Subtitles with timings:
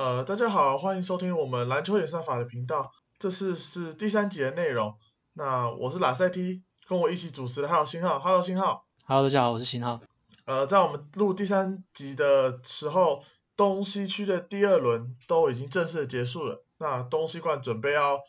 [0.00, 4.96] 呃，大家好，欢迎收听我们篮球演算法的频道，这次是第三集的内容。
[5.34, 8.86] 那我是拉塞 T，跟我一起主持的还有新浩，Hello 新浩。
[9.04, 10.00] Hello，大家好，我是星浩。
[10.46, 13.22] 呃，在我们录第三集的时候，
[13.58, 16.64] 东西区的第二轮都已经正式的结束了。
[16.78, 18.20] 那东西冠准备要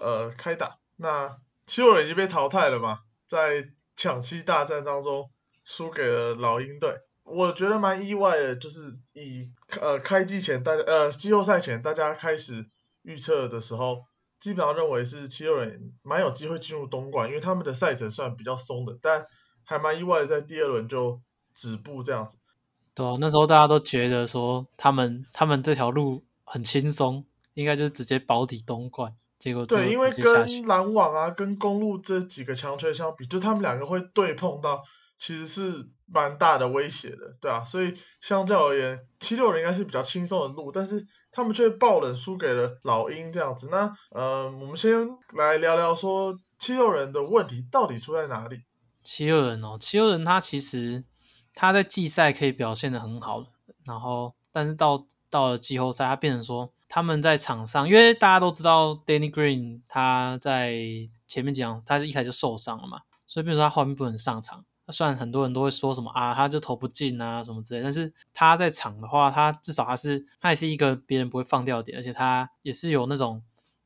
[0.00, 1.38] 呃开打，那
[1.68, 5.30] 七六人已经被淘汰了嘛，在抢七大战当中
[5.62, 6.96] 输给了老鹰队。
[7.24, 12.66] 我觉得蛮意外的，就是以呃开季前大家呃季后赛前大家开始
[13.02, 14.04] 预测的时候，
[14.38, 19.26] 基本上认为是七六人蛮有机会进入东冠，因为他们的赛程算比较松的，但
[19.64, 21.20] 还蛮意外的，在第二轮就
[21.54, 22.36] 止步这样子。
[22.94, 29.14] 对啊，那时候大家都觉得说他们他们这条路很轻松，应该就是直接保底东冠。
[29.38, 34.84] 结果对，因为跟篮网啊、跟公路这几个强队相比，就他们两个会对碰到，
[35.18, 43.68] 其实是蛮大的威胁的，对啊，所以相较而言，七六人应该是比较轻松的路，但是他们却爆冷输给了老鹰这样子。
[43.70, 48.64] 那呃，我们先来聊聊说七六人的问题到底出在哪里？
[49.02, 51.04] 七六人哦，七六人他其实
[51.54, 53.46] 他在季赛可以表现的很好，
[53.86, 60.74] 然后但是到到了季后赛，他变成说他们在场上，因为大家都知道 Danny Green 他在
[61.26, 64.64] 前面讲他一开始就受伤了嘛，所以变成说他后面不能上场。
[64.86, 73.42] 那虽然很多人都会说什么啊，他就投不进啊什么之类，但是他在场的话，他至少他是他也是一个别人不会放掉的点，而且他也是有那种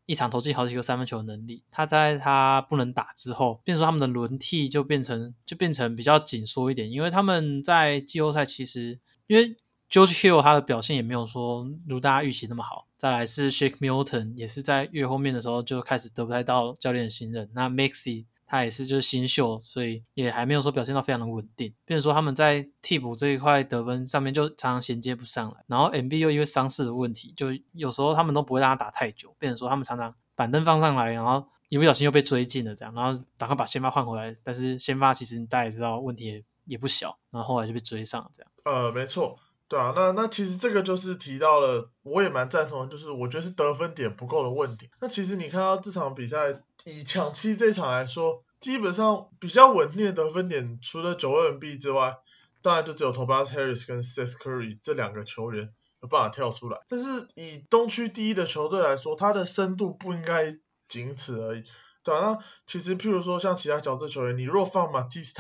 [0.07, 1.63] 一场投进好几个三分球的能力。
[1.71, 9.57] 他在他不能打之后，变成他们的轮替就变成就变成比较紧缩一点，因为他们在季后赛其实因为
[9.91, 12.87] George Hill 他的表现也没有说如大家预期那么好。
[12.99, 17.49] 再来是 Shake Milton 也是在越后面的时候就开始得不太到教练的信任。
[17.55, 21.73] 那 Maxi 他也是就是新秀，所以也还没有说表现到非常的稳定。
[21.85, 34.35] 变成说他们在替补这一块得分上面就常常衔接不上来，然后 MB 又因为伤势的问题，就有时候他们都不会让他打太久，变成说他们常常板凳放上来，然后一不小心又被追进了这样，然后赶快把先发换回来。
[34.43, 38.51] 但是先发其实大家也知道问题也也不小，然后后来就被追上了这样。
[38.65, 39.39] 呃，没错，
[39.69, 44.89] 对啊，那那其实这个就是提到了，我也蛮赞同，就是我觉得是得分点不够的问题。
[45.01, 52.17] 那其实你看到这场比赛，以抢七这场来说，基本上比较稳定的得分点，除了九二 B 之外，
[52.63, 55.73] 当然就只有 Tobias Harris 跟 Seth Curry 这两个球员
[56.03, 56.79] 有办法跳出来。
[56.89, 61.65] 但是以东区第一的球队来说，它的深度不应该仅此而已。
[62.03, 65.33] 对啊，那其实譬如说像其他角色球员，你若放 Matisse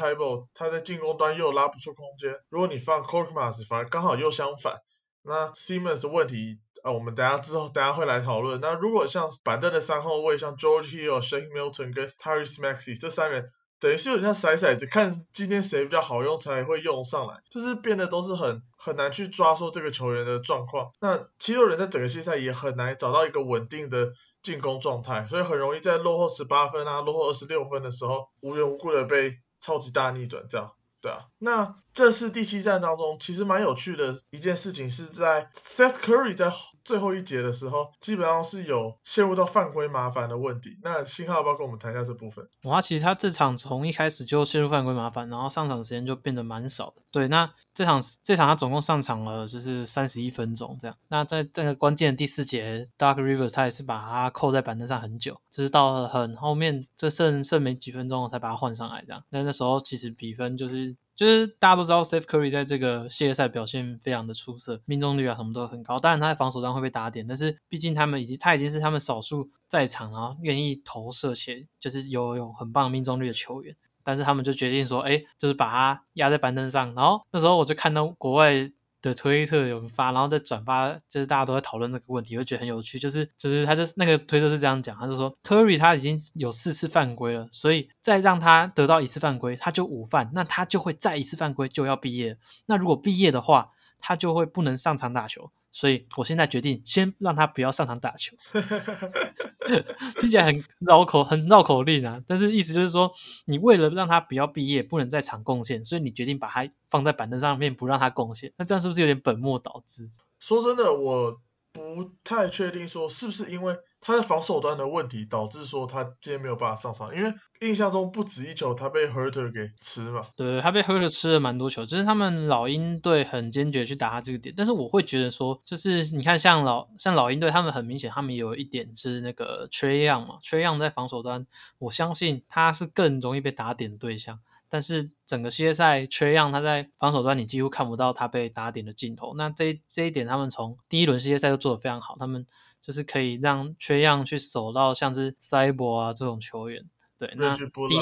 [0.55, 4.81] 他在进攻端又拉不出空间；如果你放 Korkmaz，反而刚好又相反。
[5.23, 8.61] 那 Simmons 问题，呃，我们等下之后等下会来讨论。
[8.63, 20.91] 那如果像板凳的三后卫，像 George Hill、Shake Milton 跟 Tyrese Maxey 这三人，等于是有点像骰骰子，看今天谁比较好用才会用上来，就是变得都是很很难去抓说这个球员的状况。
[21.01, 30.73] 那七六人在整个系赛也很难找到一个稳定的进攻状态，所以很容易在落后十八分啊、落后二十六分的时候，无缘无故的被超级大逆转这样。
[31.01, 36.53] 对啊，那这次第七战当中，其实蛮有趣的一件事情是在 Seth Curry 在
[36.85, 40.79] 最后一节的时候，基本上是有陷入到犯规麻烦的问题。
[40.83, 42.49] 那信浩要不要跟我们谈一下这部分？
[42.63, 47.03] 哇，其实他这场从一开始就陷入犯规麻烦，然后上场时间就变得蛮少的。
[47.11, 50.97] 对，那这场这场他总共上场了就是三十一分钟这样。
[51.09, 59.23] 那在这个关键的第四节，Dark Rivers 他也是把他扣在板凳上很久，只是到了很后面，这剩剩没几分钟才把他换上来这样。
[59.31, 60.97] 那那时候其实比分就是。
[61.19, 65.99] 就是大家都知道，Steph Curry 在这个系列赛表现非常的出色，命中率啊什么都很高。
[65.99, 73.75] 当然他在防守端会被打点，但是毕竟他们已经他已经是他们少数在场然后愿意投射且就是有有很棒命中率的球员。
[74.05, 76.95] 但是他们就决定说，哎，就是把他压在板凳上。
[76.95, 78.71] 然后那时候我就看到国外
[79.01, 82.99] 的推特有发，然后再转发，就是大家都在讨论这个问题，我觉得很有趣。
[82.99, 92.37] 就是就是他就那个推特是这样讲，他就说 Curry 他已经有四次犯规了，所以再让他得到一次犯规，他就五犯，那他就会再一次犯规就要毕业。
[92.67, 95.51] 那如果毕业的话，他就会不能上场打球。
[95.71, 98.37] 所以我现在决定先让他不要上场打球，
[100.19, 102.21] 听起来很绕口，很绕口令啊。
[102.27, 103.13] 但是意思就是说，
[103.47, 108.53] 你为了让他不要毕业，不能在场贡献，所以你决定把他放在板凳上面，不让他贡献。
[108.57, 110.09] 那这样是不是有点本末倒置？
[110.39, 111.41] 说真的，我
[111.73, 120.23] 不太确定说是不是因为他的防守端的问题导致说他今天没有办法上场，因为印象中不止一球他被 Hurter 给吃嘛。
[120.37, 131.47] 对，他被 Hurter 吃了蛮多球，就是他们老鹰队很坚决去打他这个点，但是我会觉得说，就是你看像老像老鹰队，他们很明显他们有一点是那个 Trey Young 嘛，Trey Young 在防守端，
[131.79, 134.39] 我相信他是更容易被打点的对象。
[134.69, 139.35] 但是整个系列赛缺样，他在防守端你几乎看不到他被打点的镜头。
[139.35, 142.47] 那这这一点，他们从第一轮系列赛就做得非常好，他们
[142.81, 146.85] 就是可以让缺样去守到像是塞博啊这种球员。
[147.17, 147.99] 对，那第一，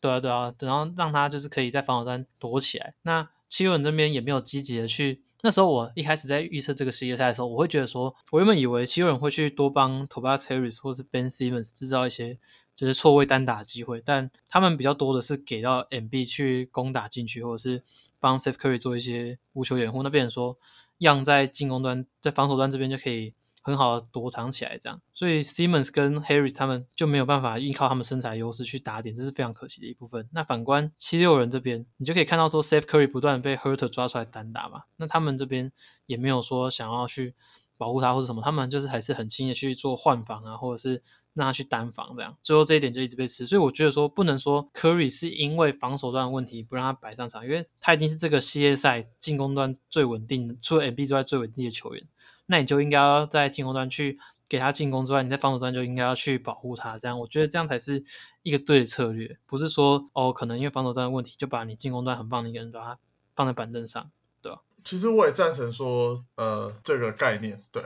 [0.00, 2.94] 对啊对啊，然后让他就是可以在防守端躲起来。
[3.02, 5.25] 那七六人这边也没有积极的去。
[5.42, 12.38] 那时候我一开始在预测这个世界赛的时候，我会觉得说，我原本以为七六人会去多帮 Tobias Harris 或是 Ben Simmons 制造一些
[12.74, 17.82] 就是错位单打机会，但他们比较多的是给到 MB 去攻打禁区，或者是
[18.18, 20.02] 帮 Seth Curry 做一些无球掩护。
[20.02, 20.58] 那变成说，
[20.98, 23.34] 让在进攻端、在防守端这边就可以。
[23.66, 30.28] 很好的躲藏起来，这样，所以 Simmons 跟 Harris 他们就没有办法依靠他们身材优势去打点，这是非常可惜的一部分。
[30.30, 35.72] 那反观七六人这边，你就可以看到说，Safe Curry 不断被 Hurt 抓出来单打嘛，那他们这边
[36.06, 37.34] 也没有说想要去
[37.76, 41.02] 保护他或者什么，他们就是还是很轻易去做换防啊，或者是
[41.34, 43.44] 让他去单防这样，最后这一点就一直被吃。
[43.44, 52.06] 所以我觉得说，不能说 Curry 是因为防守端的问题不让他摆上场，因为他已经是这个系列赛进攻端最稳定，除了 MB 之外最稳定的球员。
[52.46, 56.96] 那你就应该要在进攻端去给他进攻之外，你在防守端就应该要去保护他。
[56.96, 58.04] 这样，我觉得这样才是
[58.42, 62.98] 一个对的策略，不是说哦，可能因为防守端的问题，就把你进攻端很棒的一个人把他
[63.34, 64.10] 放在板凳上，
[64.40, 64.60] 对吧？
[64.84, 67.84] 其实我也赞成说，呃，这个概念，对。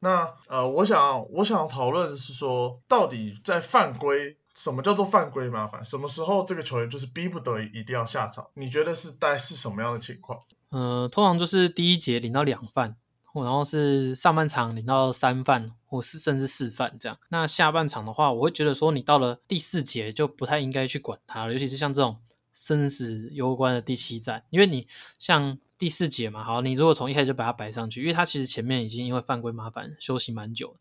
[0.00, 5.84] 那呃，我想我想讨论是说，到底在犯规，什么叫做犯规麻烦？
[5.84, 8.48] 什么时候这个球员就是逼不得已一定要下场？
[8.54, 10.40] 你觉得是带是什么样的情况？
[10.70, 12.96] 呃，通常就是第一节领到两犯。
[13.34, 22.18] 然后是上半场领到三犯或是甚至四犯这样，那下半场的话，我会觉得说你到了第四节就不太应该去管他了，尤其是像这种
[22.52, 24.86] 生死攸关的第七战，因为你
[25.18, 30.76] 像第四节嘛，好，你如果从一开始就把它摆上去，因为它其实前面已经因为犯规麻烦休息蛮久，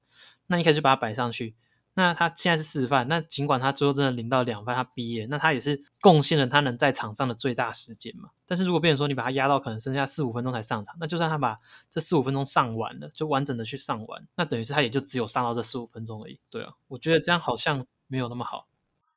[0.47, 1.55] 那一开始就把它摆上去。
[1.93, 8.29] 那他现在是四犯，那尽管他最后真的领到两犯，他毕业，那他也是贡献了他能在场上的最大时间嘛。
[8.45, 11.59] 但是如果变成说你把他压到可能剩下四五分钟才上场，那就算他把
[11.89, 16.39] 这四五分钟上完了，就完整的去上完，那等于是他也就只有上到这四五分钟而已。
[16.49, 18.67] 对啊，我觉得这样好像没有那么好。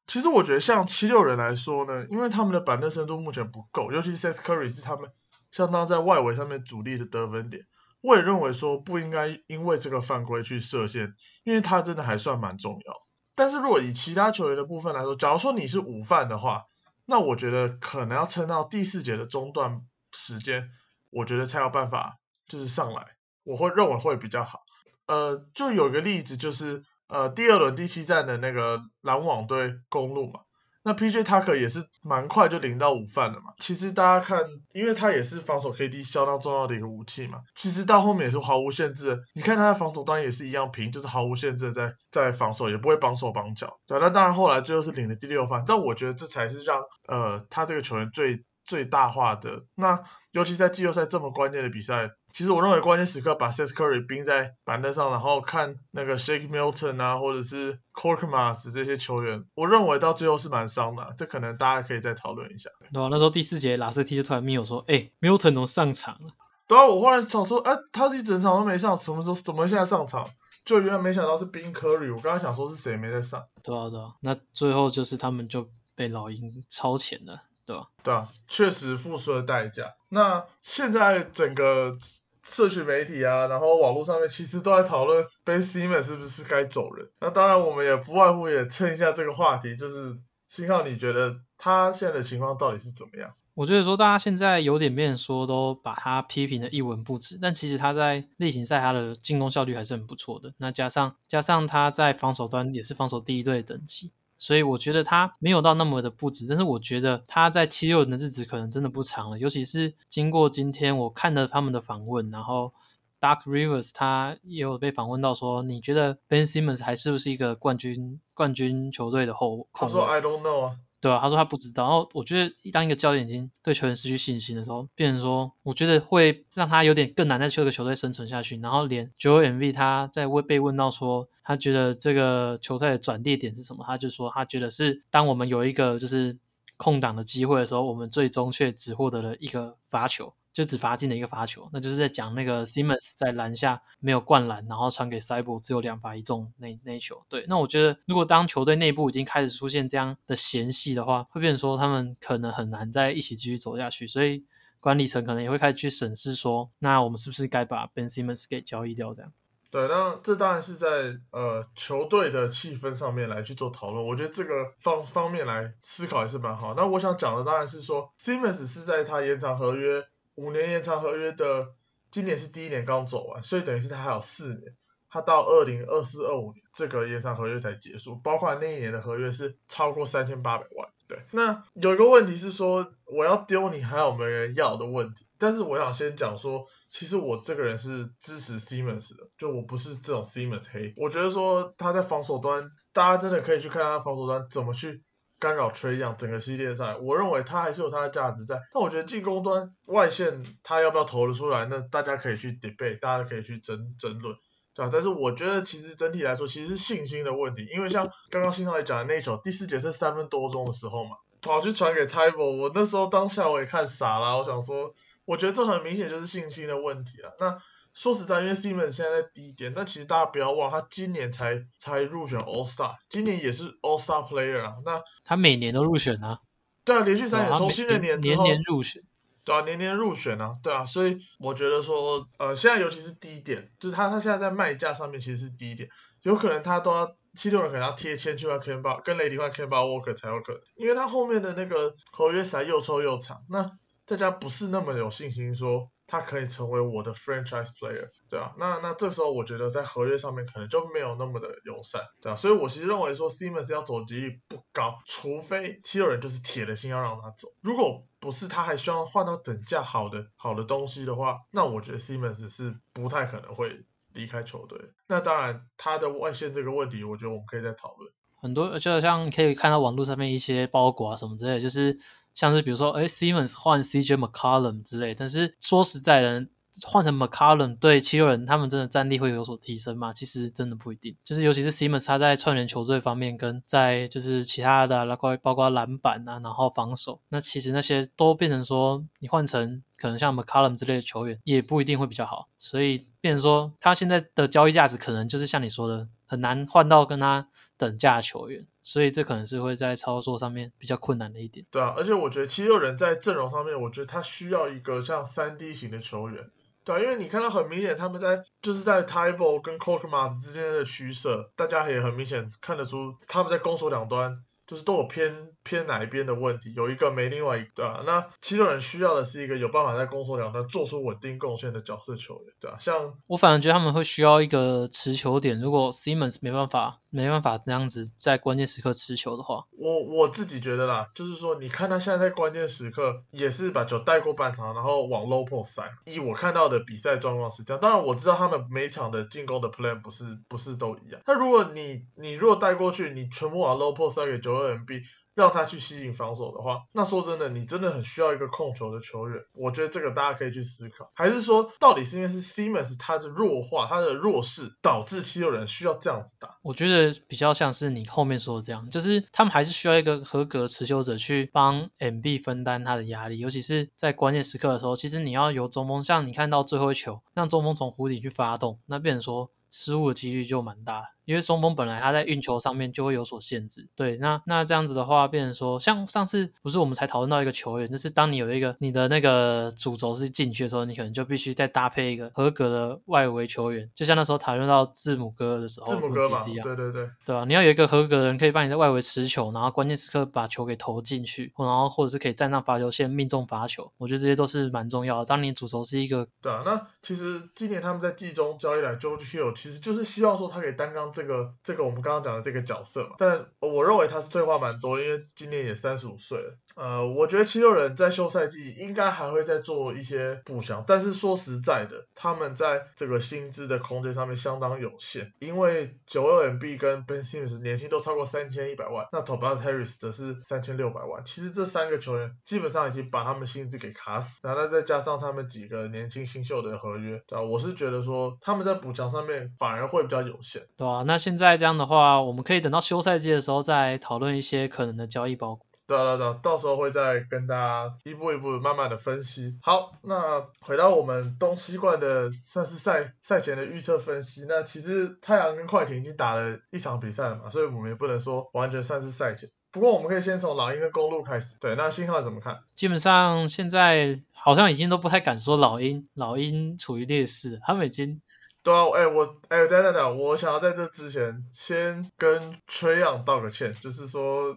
[0.06, 5.10] 其实我觉得像七六人来说呢，因为他们的板凳深度目前不够，尤其是 Seth Curry 是他们
[5.50, 7.66] 相当在外围上面主力的得分点。
[8.04, 12.94] 我也认为说不应该因为这个犯规去设限，因为他真的还算蛮重要。
[13.34, 16.64] 但是如果以其他球员的部分来说，假如说你是午饭的话，
[17.06, 20.68] 那我觉得可能要撑到第四节的中段时间，
[21.08, 24.60] 我觉得才有办法就是上来，我会认为会比较好。
[25.06, 30.40] 呃，就有一个例子就是呃第二轮第七站的那个篮网队公路嘛。
[30.84, 31.24] 那 P.J.
[31.24, 33.54] Tucker 也是蛮快就领到午饭了嘛。
[33.58, 36.04] 其实大家看，因为他也是防守 K.D.
[36.04, 37.40] 相当重要的一个武器嘛。
[37.54, 39.18] 其实到后面也是毫无限制。
[39.34, 43.78] 你看他的防守端也是一样平，就是毫无限制的在在防守，也不会绑手绑脚。
[43.86, 49.64] 对，那当然后来最后是领了第六饭，但我觉得这才是让呃他这个球员最最大化的。
[49.74, 50.02] 那
[50.32, 52.10] 尤其在季后赛这么关键的比赛。
[52.34, 61.14] 其实我认为关键时刻把 Seth Curry 冰在板凳上，然后看那个 Shake Milton 啊，或者是 Corkmas 这些球员，我认为到最后是蛮伤的。
[61.16, 62.68] 这可能大家可以再讨论一下。
[62.92, 66.30] 对啊，那时候第四节拉斯蒂就突然密友说：“哎，Milton 怎么上场了？”
[66.66, 70.28] 对啊，我忽然想说：“哎，他一整场都没上，什么时候怎么现在上场？”
[70.66, 73.44] 就原来没想到是冰 Curry，我刚刚想说是谁没在上。
[73.62, 77.86] 对啊，对啊，那最后就是他们就被老鹰超前了，对吧？
[78.02, 79.94] 对啊，确实付出了代价。
[80.08, 81.96] 那现在整个。
[82.44, 87.08] 社群媒体啊，然后网络上面其实都在讨论 Ben Simmons 是不是该走人。
[87.20, 93.32] 那当然，我们也不外乎也蹭一下这个话题，就是信号，你觉得他现在的情况到底是怎么样？
[93.54, 97.38] 我觉得说大家现在有点面说，都把他批评的一文不值。
[97.40, 100.52] 但其实他在例行赛他的进攻效率还是很不错的。
[100.58, 104.10] 那加上加上他在防守端也是防守第一队的等级。
[104.44, 109.38] 所以我觉得他没有到那么的不值，但是我觉得他在七六人的日子可能真的不长了。
[109.38, 112.70] 尤其是经过今天我看了他们的访问，然后
[113.18, 119.66] Dark Rivers 他也有被访问到说，你觉得 Ben Simmons 还是不是一个冠军冠军球队的后？
[119.72, 120.76] 他说 I don't know 啊。
[121.04, 121.82] 对啊，他说他不知道。
[121.84, 128.56] 然后我觉得，当一个教练已经对球员失去信心的时候，变成说，我觉得会让他有点更难在这个球队生存下去。
[128.60, 133.84] 然后连 Joel M V 他在问被问到说，他觉得这个球赛的转捩点是什么？
[133.86, 136.38] 他就说，他觉得是当我们有一个就是
[136.78, 140.32] 空档的机会的时候，我们最终却只获得了一个罚球。
[140.54, 147.20] 就只罚进了一个罚球，那就是在讲那个 Simmons 在篮下没有灌篮，然后传给 c y b e r 只有两罚一中那那一球。
[147.28, 154.46] 对，那我觉得如果当球队内部已经开始出现这样的嫌隙的话，会变成说他们可能很难在一起继续走下去，所以
[154.78, 159.12] 管理层可能也会开始去审视说，那我们是不是该把 Ben Simmons 给交易掉？
[159.12, 159.32] 这样。
[159.70, 166.74] 对，那这当然是在呃球队的气氛上面来去做讨论，我觉得这个方方面来思考也是蛮好。
[166.74, 170.04] 那我想讲的当然是说，Simmons 是在他延长合约
[170.36, 171.68] 五年延长合约的，
[172.10, 174.74] 今年是第一年刚走完，所以等于是他还有四年，
[175.08, 180.88] 他到二零二四二五年这个延长合约才结束，包括那一年的合约是超过三千八百万。
[181.06, 185.26] 对，那有一个问题是说，我要丢你还有没人要的问题。
[185.38, 190.94] 但是我想先讲说，其实我这个人是支持 Simmons 的，就我不是这种 Simmons 黑。
[190.96, 195.02] 我觉得说他在防守端，大家真的可以去看他防守端怎么去
[195.44, 196.96] 干扰 Trey Young 整个系列赛。
[196.96, 198.58] 我认为他还是有他的价值在。
[198.72, 204.34] 但我觉得进攻端外线他要不要投得出来，那大家可以去 debate，大家可以去争争论。
[204.74, 211.10] 对啊，但是我觉得其实整体来说，其实是信心的问题，因为像刚刚新浩也讲的那一球，第四节是三分多钟的时候嘛，
[211.42, 214.94] 跑去传给 t y b l 我那时候当下我也看傻了，我想说，
[215.26, 217.36] 我觉得这很明显就是信心的问题了。
[217.38, 217.58] 那
[217.94, 224.74] 说实在，因为 Simmons 现在在低点，但其实大家不要忘，他今年才才入选 All Star，今年也是 All Star Player 啊。
[224.84, 226.40] 那他每年都入选啊？
[226.84, 229.00] 对啊，连续三年，从新的年年年入选。
[229.44, 235.88] 对啊，年年入选啊，对啊，所以我觉得说，呃，现在尤其是低点，就是他他现在在卖价上面其实是低点，
[236.22, 243.70] 有可能他都要七六人可能要贴签去换 Ken 包，跟雷霆换 Ken 包 Walker 才有可能，因为他后面的那个合约才又臭又长，那
[244.04, 245.90] 大家不是那么有信心说。
[246.14, 264.78] 他可以成为我的 franchise player，对啊，那那这时候我觉得在合约上面可能就没有那么的友善，对啊，所以我其实认为说 Simmons 要走几率不高，除非七六人就是铁了心要让他走，如果不是他还需要换到等价好的好的东西的话，那我觉得 Simmons 是不太可能会离开球队。
[265.08, 268.12] 那当然他的外线这个问题，我觉得我们可以再讨论。
[268.36, 271.98] 很多就好像可以看到网络上面一些包裹啊什么之类，就是
[272.34, 276.46] 像是比如说，哎，Simmons 换 CJ McCollum 之类，但是说实在的，
[276.82, 280.12] 换成 McCollum 对七六人他们真的战力会有所提升吗？
[280.12, 281.16] 其实真的不一定。
[281.22, 292.48] 就是尤其是 Simmons 他在串联球队方面，跟在就是其他的包括包括篮板啊，然后防守，那其实那些都变成说你换成可能像 McCollum 之类的球员，也不一定会比较好。
[292.58, 296.06] 所以变成说他现在的交易价值可能就是像你说的。
[296.26, 301.64] 很难换到跟他等价球员，所以这可能是会在操作上面比较困难的一点。
[301.70, 306.50] 对啊，而且我觉得七六人在阵容上面，我觉得他需要一个像三 D 型的球员。
[306.82, 314.42] 对啊，因为你看到很明显他们在就是在 t y b o 跟 Korkmaz 之间的取舍，大家也很明显看得出他们在攻守两端。
[314.66, 318.02] 就是都有偏偏哪一边的问题，有一个没另外一个，对吧？
[318.06, 322.78] 那七六人需要的是一个有办法在攻守两端做出稳定贡献的角色球员，对吧？
[322.80, 335.88] 像我反而觉得他们会需要一个持球点，如果 Simmons 没办法没办法这样子在关键时刻持球的话，我我自己觉得啦，就是说你看他现在在关键时刻也是把球带过半场，然后往 low post 塞。
[336.06, 341.20] 以我看到的比赛状况是这样，当然我知道他们每场的进攻的 plan 不是不是都一样。
[341.26, 344.54] 那如果你你如果带过去，你全部往 low post 塞给九。
[344.54, 345.02] 2 MB
[345.34, 349.40] 让他去吸引防守的话，那说真的，你真的很需要一个控球的球员。
[349.54, 356.56] 我觉得这个大家可以去思考，还是说到底是因为是 Simmons 他的弱化，他的弱势导致七六人需要这样子打？
[356.62, 371.13] 我觉得比较像是你后面说的这样，就是他们还是需要一个合格持球者去帮 MB 分担他的压力，尤其是在关键时刻的时候，其实你要由中锋，像你看到最后一球，让中锋从弧顶去发动，那变成说失误的几率就蛮大。
[371.24, 387.44] 因为中锋本来他在运球上面就会有所限制，对，那那这样子的话，变成说，像上次不是我们才讨论到一个球员，就是当你有一个你的那个主轴是进去的时候，你可能就必须再搭配一个合格的外围球员，就像那时候讨论到字母哥的时候，字母哥嘛，对对对，对吧？
[387.46, 395.24] 你要有一个合格的人可以帮你在外围持球，然后关键时刻把球给投进去，然后或者是可以站上罚球线命中罚球，我觉得这些都是蛮重要的。
[395.24, 401.13] 当你主轴是一个，对啊，那其实今年他们在季中交易来 George Hill，其实就是希望说他可以担当。
[401.14, 406.58] 这个这个我们刚刚讲的这个角色嘛，但我认为他是退化蛮多，因为今年也三十五岁了。
[406.74, 421.22] 呃，我觉得七六人在休赛季应该还会再做一些补强，但是说实在的，他们在这个薪资的空间上面相当有限，因为九六 MB 跟 Ben Simmons 年薪都超过三千一百万，那 Tobias Harris 则是三千六百万。
[421.24, 427.42] 其实这三个球员基本上已经把他们薪资给卡死，然后再加上他们几个年轻新秀的合约，对吧？
[427.42, 431.04] 我是觉得说他们在补强上面反而会比较有限，对吧？
[431.06, 435.64] 那现在这样的话，我们可以等到休赛季的时候再讨论一些可能的交易包裹。
[435.86, 439.58] 对对对，到时候会再跟大家一步一步慢慢的分析。
[439.62, 444.44] 好，那回到我们东西冠的算是赛赛前的预测分析。
[444.48, 449.50] 那其实太阳跟快艇已经打了一场比赛了嘛，所以我们也不能说完全算是赛前。
[449.72, 451.58] 不过我们可以先从老鹰跟公路开始。
[451.60, 452.58] 对，那信号怎么看？
[452.74, 458.20] 基本上现在好像已经都不太敢说老鹰，老鹰处于劣势，他们已经。
[458.64, 464.56] 对啊，哎、我哎、等等等，我想要在这之前先跟崔阳道个歉，就是说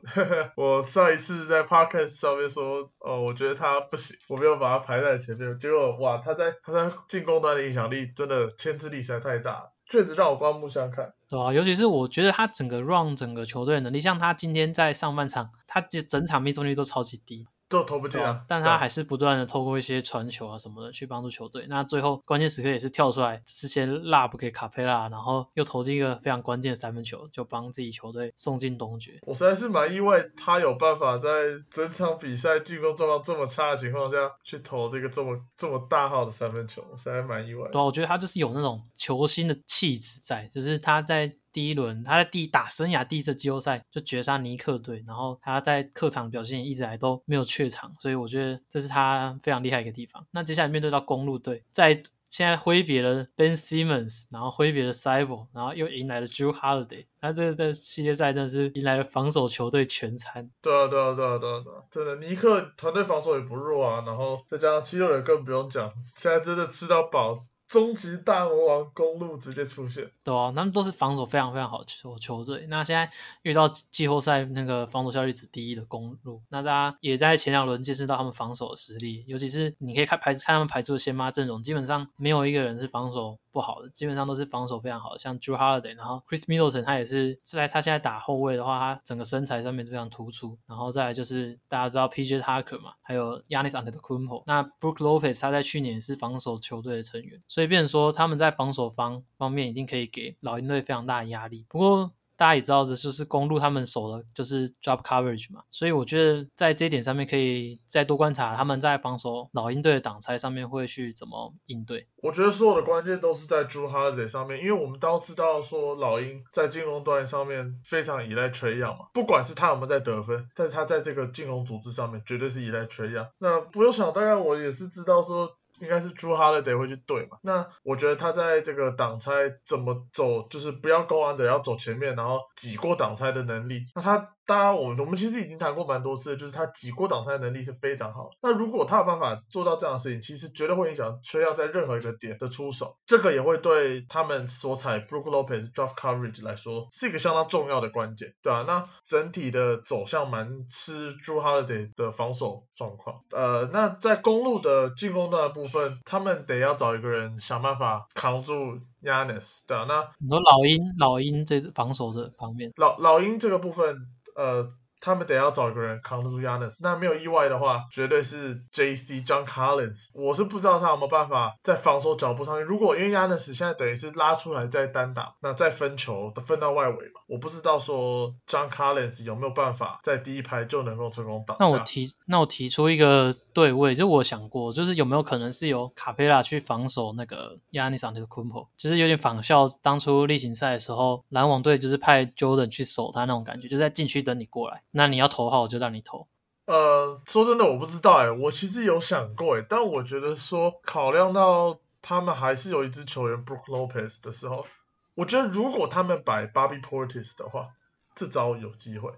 [0.55, 11.13] 我上一次在 podcast 上面说，哦，我觉得他不行，我没有把他排在前面，结果哇，他在他在进攻端的影响力真的牵制力实在太大，确实让我刮目相看。
[11.29, 21.65] 对啊，尤其是我觉得他整个 run 整个球队的能力，像他今天在上半场，他整整场命中率都超级低，都投不进啊但他还是不断的透过一些传球啊什么的去帮助球队。
[21.67, 29.19] 那最后关键时刻也是跳出来，之前拉不给卡佩拉，然后又投进一个非常关键的三分球，就帮自己球队送进东决。
[29.23, 31.27] 我实在是蛮意外，他有办法在
[31.71, 37.71] 整场比赛进攻状况这么差的情况下，去投这个这么这么大号的三分球，我实在蛮意外的。
[37.71, 50.23] 对啊，我觉得他就是有那种球星的气质在，就是他在第一轮，他在第打生涯第一次季后赛就绝杀尼克队，然后他在客场表现一直来都没有怯场，所以我觉得这是他非常厉害一个地方。
[50.29, 51.99] 那接下来面对到公路队，在
[52.29, 60.51] 现在挥别了 Ben Simmons，然后挥别了 c y b e 然后又迎来了 Drew Holiday，那这个系列赛真的是迎来了防守球队全餐。
[60.61, 67.35] 对啊，对啊，对啊，对啊，对啊，真的，尼克团队防守也不弱啊，然后再加上七六人更不用讲，现在真的吃到饱，
[67.67, 70.09] 终极大魔王公路直接出现。
[70.23, 72.65] 对啊，他们都是防守非常非常好球球队。
[72.69, 101.65] 那现在遇到季后赛那个防守效率值第一的公路，那大家也在前两轮见识到他们防守的实力，尤其是你可以看排看他们排出的先妈阵容，基本上没有一个人是防守不好的，基本上都是防守非常好的，像 Drew Holiday，然后 Chris Middleton 他也是在他现在打后卫的话，他整个身材上面非常突出，然后再来就是大家知道 PJ Tucker 嘛，还有 Yanis Antetokounmpo，那 Brook Lopez 他在去年也是防守球队的成员，所以变成说他们在防守方方面一定可以给老鹰队非常大的压力。
[101.67, 112.07] 不过大家也知道的就是公路他们守的就是 drop coverage 嘛，所以我觉得在这一点上面可以再多观察他们在防守老鹰队的挡拆上面会去怎么应对。
[112.17, 123.29] 我觉得所有的关键都是在 Drew Holiday 上面，因为我们都知道说老鹰在进攻端上面非常依赖 Trey Young 嘛，不管是他有没有在得分，但是他在这个进攻组织上面绝对是依赖 Trey Young。
[123.39, 125.56] 那不用想，大概我也是知道说。
[125.79, 127.37] 应该是朱哈勒德会去对嘛？
[127.41, 129.31] 那我觉得他在这个挡拆
[129.65, 133.81] 怎么走，就是不要勾安德要走前面，然后挤过挡拆的能力。
[133.95, 138.29] 那他当然，我们我们其实已经谈过蛮多次，就是他挤过挡拆的能力是非常好。
[138.41, 153.21] 那如果他有办法做到这样的事情，其实绝对会影响吹要在任何一个点的出手，这个也会对他们所采 Brook Lopez drop coverage 来说是一个相当重要的关键，对啊，那整体的走向蛮吃 Drew Holiday 的防守状况。
[153.31, 164.71] 呃，那在公路的进攻端的部分，他们得要找一个人想办法扛住 Yanis，对啊，那你说老鹰老鹰这防守的方面，老老鹰这个部分，呃，
[165.01, 166.73] 他们得要找一个人扛得住 Yanis。
[166.79, 169.21] 那没有意外的话，绝对是 J.C.
[169.21, 170.09] John Collins。
[170.13, 181.65] 我是不知道他有没有办法在防守脚步上面，如果因为 Yanis 现在等于是拉出来再单打，那再分球分到外围嘛，我不知道说 John Collins 有没有办法在第一排就能够成功挡下。
[181.65, 196.27] 那我提那我提出一个对位，就我想过，就是有没有可能是由卡佩拉去防守那个亚尼桑的昆普，就是有点仿效当初例行赛的时候，篮网队就是派 Jordan 去守他那种感觉，就在禁区等你过来，那你要投好我就让你投。
[196.65, 204.65] 呃，说真的，我不知道哎，我其实有想过哎，但我觉得说考量到他们还是有一支球员 Brook Lopez 的时候，
[205.13, 207.69] 我觉得如果他们摆 Bobby Portis 的话，
[208.15, 209.11] 这招有机会。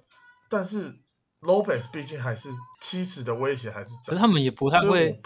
[0.49, 0.99] 但是
[1.41, 2.49] Lopez 毕竟还是
[2.81, 5.19] 七尺的威胁还是在，可是他们也不太会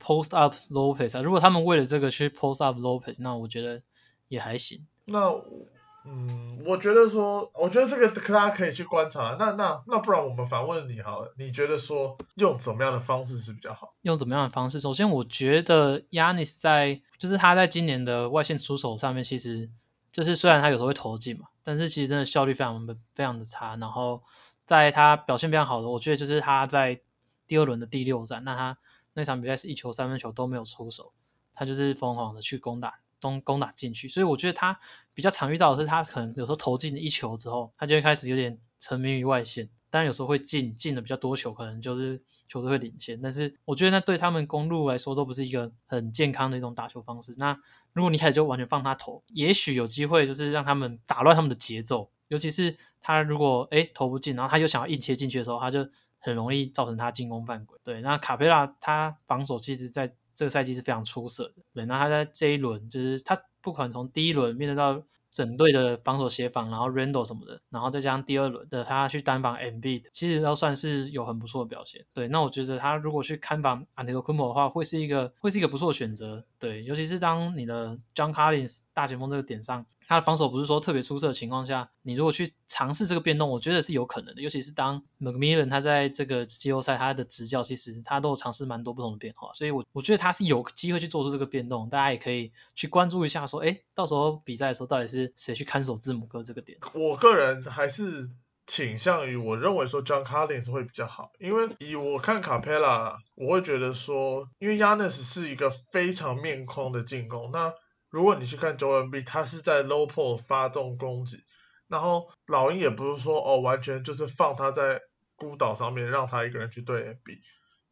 [0.00, 1.22] post up Lopez 啊。
[1.22, 3.82] 如果他们为了这个去 post up Lopez，那我觉得
[4.28, 4.86] 也还行。
[5.06, 5.66] 那我
[6.10, 9.36] 嗯，我觉得说，我觉得这个大家可以去观察。
[9.38, 13.92] 那那那不然我们反问你好了，你觉得说用怎么样的方式是比较好？
[14.02, 14.80] 用怎么样的方式？
[14.80, 19.68] 首先，我觉得 Yanis 在就是他在今年的外线出手上面，其实
[20.10, 23.76] 就是虽然他有时候会投进嘛，但是其实真的效率非常的非常的差。
[23.76, 24.22] 然后
[24.64, 26.98] 在他表现非常好的，我觉得就是他在
[27.46, 28.78] 第二轮的第六战，那他
[29.12, 31.12] 那场比赛是一球三分球都没有出手，
[31.54, 34.08] 他就是疯狂的去攻打攻攻打进去。
[34.08, 34.78] 所以我觉得他
[35.14, 39.68] 比较常遇到的是，他可能有时候投进一球之后，他就会开始有点沉迷于外线。
[39.90, 47.34] 当然有时候会进进的比较多球，可能就是球队会领先，但是我觉得那对他们公路来说都不是一个很健康的一种打球方式。
[47.38, 47.58] 那
[47.94, 57.78] 如果你开始就完全放他投，也许有机会就是让他们打乱他们的节奏，尤其是他如果诶投不进，然后他又想要硬切进去的时候，他就很容易造成他进攻犯规。
[57.82, 61.54] 对，那卡佩拉他防守其实在这个赛季是非常出色的。
[61.74, 72.04] 对，那他在这一轮就是他不管从第一轮面对到整队的防守协防，然后 Randle 什么的，然后再加上第二轮的他去单防 MB 的，其实都算是有很不错的表现。
[72.14, 76.44] 对，那我觉得他如果去看防 a n t e t o k u m o 的话，会是一个会是一个不错的选择。
[76.60, 84.40] 对，尤其是当你的 John Collins 大前锋这个点上，他的防守不是说特别出色的情况下，你如果去尝试这个变动，我觉得是有可能的。
[84.40, 91.90] 尤其是当 McMillan 他在这个季后赛他的执教，其实他都有尝试蛮多不同的变化，所以我我觉得他是有机会去做出这个变动。
[91.90, 96.78] 大家也可以去关注一下，说，哎，到时候比赛的时候到底是谁去看守字母哥这个点。
[96.94, 98.30] 我个人还是
[98.66, 107.74] 倾向于，我认为说 John Collins 会比较好，因为以我看卡佩拉，我会觉得说，因为 Yanis 是一个非常面框的进攻，那
[108.10, 111.44] 如果你去看 Joel B，他是在 low p o l 发动攻击，
[111.88, 115.00] 然后老鹰也不是说哦完全就是放他在
[115.36, 117.40] 孤岛上面让他一个人去对 B，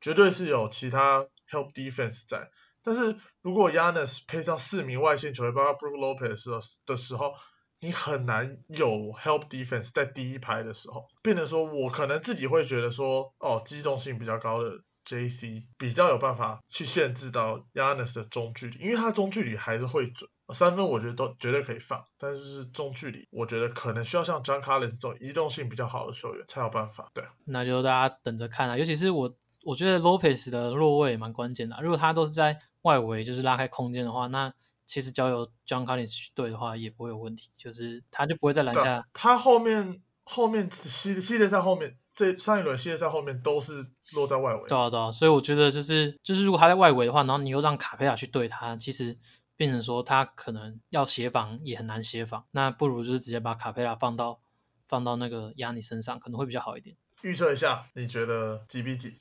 [0.01, 2.51] 绝对是有其他 help defense 在。
[2.83, 7.35] 但是如果 Yanis 配上四名外线球员，包括 Brook Lopez 的时候，
[7.81, 14.71] 你很难有 help defense 在第一排的时候，变成说我可能自己会觉得说，哦，机动性比较高的。
[15.07, 15.65] J.C.
[15.79, 27.09] 比较有办法去限制到 Yanis 的中距离，因为他中距离还是会准，三分我觉得都绝对可以放，但是中距离我觉得可能需要像 John Collins 这种移动性比较好的球员才有办法。
[27.15, 34.53] 对，那就大家等着看啊，尤其是我，我觉得 Lopez 的落位也蛮关键的，如果他都是在外围就是拉开空间的话，那
[34.85, 39.07] 其实交由 John Collins 去对的话也不会有问题，就是他就不会在篮下。
[39.13, 41.97] 他后面后面系系列赛后面。
[42.17, 49.17] 这上一轮系列赛后面都是落在外围，对啊对啊，所以我觉得就是就是如果他在外围的话，然后你又让卡佩拉去对他，其实
[49.55, 54.41] 变成说他可能要协防也很难协防，那不如就是直接把卡佩拉放到
[54.89, 56.97] 放到那个压你身上，可能会比较好一点。
[57.23, 59.15] 预测一下，你觉得几比几？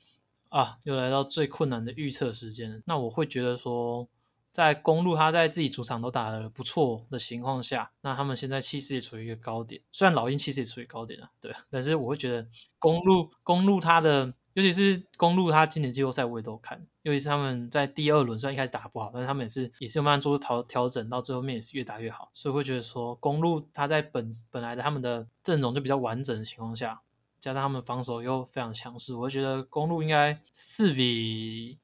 [0.48, 4.08] 啊，又来到最困难的预测时间，那我会觉得说。
[4.56, 9.82] 在公路他在自己主场都打得不错的情况下，那他们现在气势也处于一个高点。
[9.92, 22.30] 虽然老鹰气势也处于高点啊，对，但是我会觉得公路公路他的，尤其是公路他今年季后赛我也都看，尤其是他们在第二轮虽然一开始打不好，但是他们也是也是慢慢做出调调整，到最后面也是越打越好。
[22.32, 27.02] 所以会觉得说公路他在本本来的他们的阵容就比较完整的情况下，
[27.38, 31.76] 加上他们防守又非常强势，我会觉得公路应该四比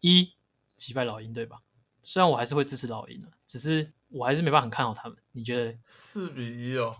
[0.00, 0.32] 一
[0.74, 1.58] 击败老鹰，对吧？
[2.04, 5.16] 虽然我还是会支持老鹰的，只是我还是没办法很看好他们。
[5.32, 5.76] 你觉得？
[5.88, 6.94] 四比一哦，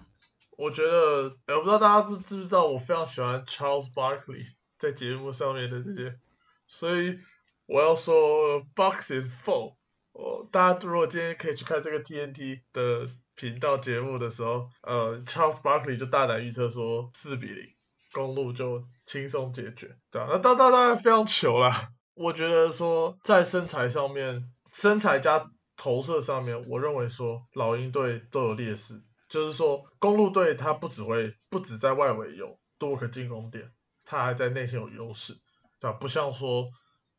[0.56, 4.46] 我觉得，我不知道大家不知不知道，我非常喜欢 Charles Barkley
[4.78, 6.18] 在节目上面的这些，
[6.66, 7.18] 所以
[7.66, 9.74] 我要说 Boxing Four。
[10.12, 17.68] 哦，大家如果今天可以去看这个 TNT 的频道节目的时候，呃，Charles Barkley 就大胆预测说四比零，
[18.12, 21.90] 公路就轻松解决，对啊，那大大大然非常糗啦。
[22.14, 24.50] 我觉得说在身材上面。
[24.74, 33.70] 身材加投射上面，我认为说老鹰队都有劣势，就是说公路队他不只会不止在外围有多个进攻点，
[34.04, 35.32] 他还在内线有优势，
[35.80, 35.96] 对吧？
[35.98, 36.66] 不像说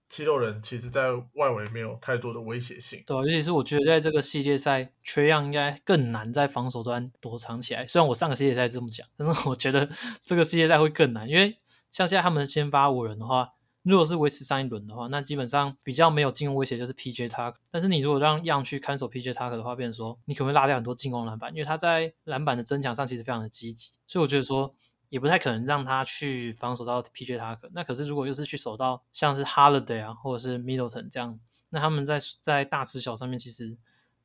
[0.10, 3.02] 七六人其实在外围没有太多的威胁性。
[3.08, 7.88] 对，尤其是我觉得在这个系列赛，缺样应该更难在防守端躲藏起来。
[7.88, 9.89] 虽然我上个系列赛这么讲，但是我觉得
[10.24, 11.58] 这个系列赛会更难，因为
[11.89, 13.50] 像现在他们先发五人的话。
[13.86, 17.30] 如果是维持上一轮的话，那基本上比较没有进攻威胁就是 P.J.
[17.30, 17.54] TAC。
[17.69, 19.32] 但是你如果让 Young 去看守 P.J.
[19.32, 24.74] TAC 的话，变说你可能会拉掉很多进攻篮板，因为他在篮板的增强上其实非常的积极，所以我觉得说
[25.10, 27.38] 也不太可能让他去防守到 P.J.
[27.38, 27.60] TAC。
[27.74, 33.78] 那可是如果又是去守到像是 Holiday 啊，或者是 Middleton 这样，那他们在在大吃小上面其实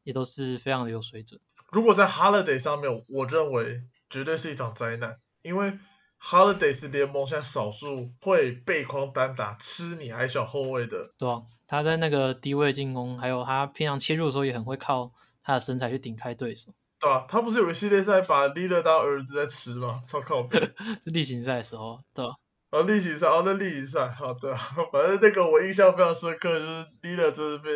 [0.04, 1.38] 也都是非常的有水准。
[1.70, 5.78] 如果在 Holiday 上面，我认为绝对是一场灾难，因为。
[6.22, 20.02] Holiday 是联盟现在少数会背筐单打吃你矮小后卫的，对啊，他在那个低位进攻，还有他平常切入的时候也很会靠他的身材去顶开对手，对啊，他不是有个系列赛把 Leader 当儿子在吃吗？
[20.06, 20.56] 超靠谱。
[21.02, 22.32] 是例行赛的时候，对啊。
[22.70, 24.54] 哦，例行赛，哦，那例行赛，好的，
[24.92, 27.70] 反正那个我印象非常深刻，就是 Leader 真是被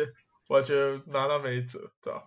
[0.47, 2.23] 完全拿他没辙，对吧？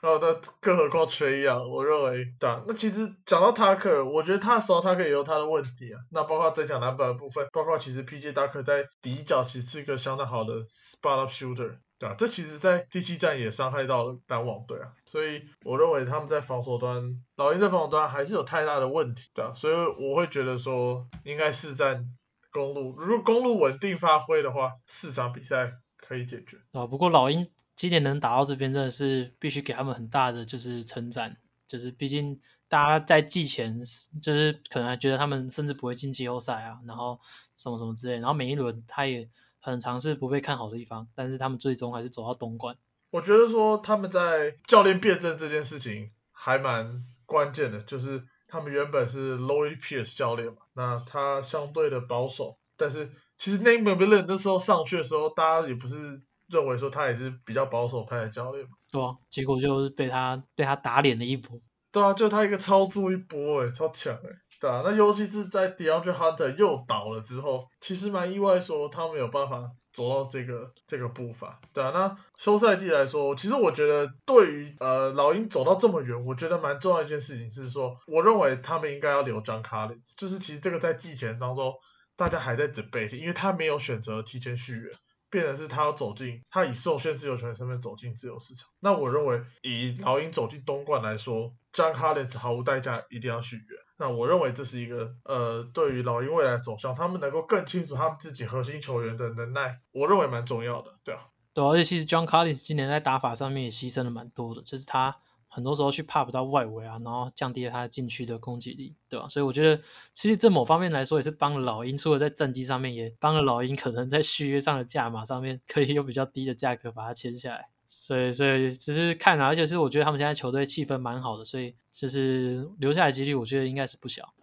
[0.00, 5.98] 哦，那更何况缺氧，我认为，对啊，那其实讲到塔克，我觉得他的时候他可以有他的问题啊。
[6.12, 14.92] 那包括增强篮板的部分，包括其实 PJ 达克在底角其实是一个相当好的 spot up shooter，对啊，这其实在第七站也伤害到了篮网队啊。
[15.04, 19.52] 所以我认为他们在防守端，老鹰在防守端还是有太大的问题，对啊。
[19.56, 22.04] 所以我会觉得说，应该四战
[22.52, 26.86] 公路，如果公路稳定发挥的话，四场比赛可以解决啊。
[26.86, 27.50] 不过老鹰。
[27.78, 32.38] 今年能打到这边，真的是必须给他们很大的就是称赞，就是毕竟
[32.68, 33.78] 大家在季前
[34.20, 37.18] 就是可能还觉得他们甚至不会进季后赛啊，然后
[37.56, 39.26] 什么什么之类，然后每一轮他也
[39.60, 42.76] 很尝试不被看好的地方，但是他们最终还是走到东冠。
[43.10, 46.10] 我觉得说他们在教练辩证这件事情。
[46.40, 61.60] 还蛮关键的，就是他们原本是 Lloyd Pierce 教练嘛，那他相对的保守，但是其实 Nate m i l l e n 那时候上去的时候，大家也不是认为说他也是比较保守派的教练嘛，对啊，结果就是被他被他打脸了一波。
[61.90, 64.28] 对啊，就他一个超助一波诶，超强诶。
[64.60, 71.60] 对啊，那尤其是在 DeAndre Hunter 又倒了之后，其实蛮意外，说他们有办法走到这个这个步伐。
[71.72, 81.72] 对啊，那休赛季来说，其实我觉得对于呃老鹰走到这么远，我觉得蛮重要一件事情是说，我认为他们应该要留 John Collins，就是其实这个在季前当中
[82.16, 84.90] 大家还在 debate，因为他没有选择提前续约。
[85.30, 88.68] 变成是他要走进，他以受限自由球员身份走进自由市场。
[88.80, 93.76] 那我认为以老鹰走进东冠来说，John Collins 毫无代价一定要续约。
[93.98, 101.20] 那我认为这是一个呃，对于老鹰未来走向，他们能够更清楚他们自己核心球员的能耐，我认为蛮重要的，对啊。
[101.52, 105.16] 对，而且其实 John Collins 今年在打法上面也牺牲了蛮多的，就是他。
[105.50, 109.26] 很多时候去怕不到外围啊，然后降低了他禁区的攻击力，对吧？
[109.28, 109.82] 所以我觉得，
[110.12, 117.70] 其实这某方面来说也是帮老鹰，除了在战绩上面，也帮了老鹰，可能在续约上的价码上面可以有比较低的价格把它签下来。
[117.86, 124.34] 所以，所以只是看啊，而且是我觉得他们现在球队气氛蛮好的，所以就是留下来几率，我觉得应该是不小。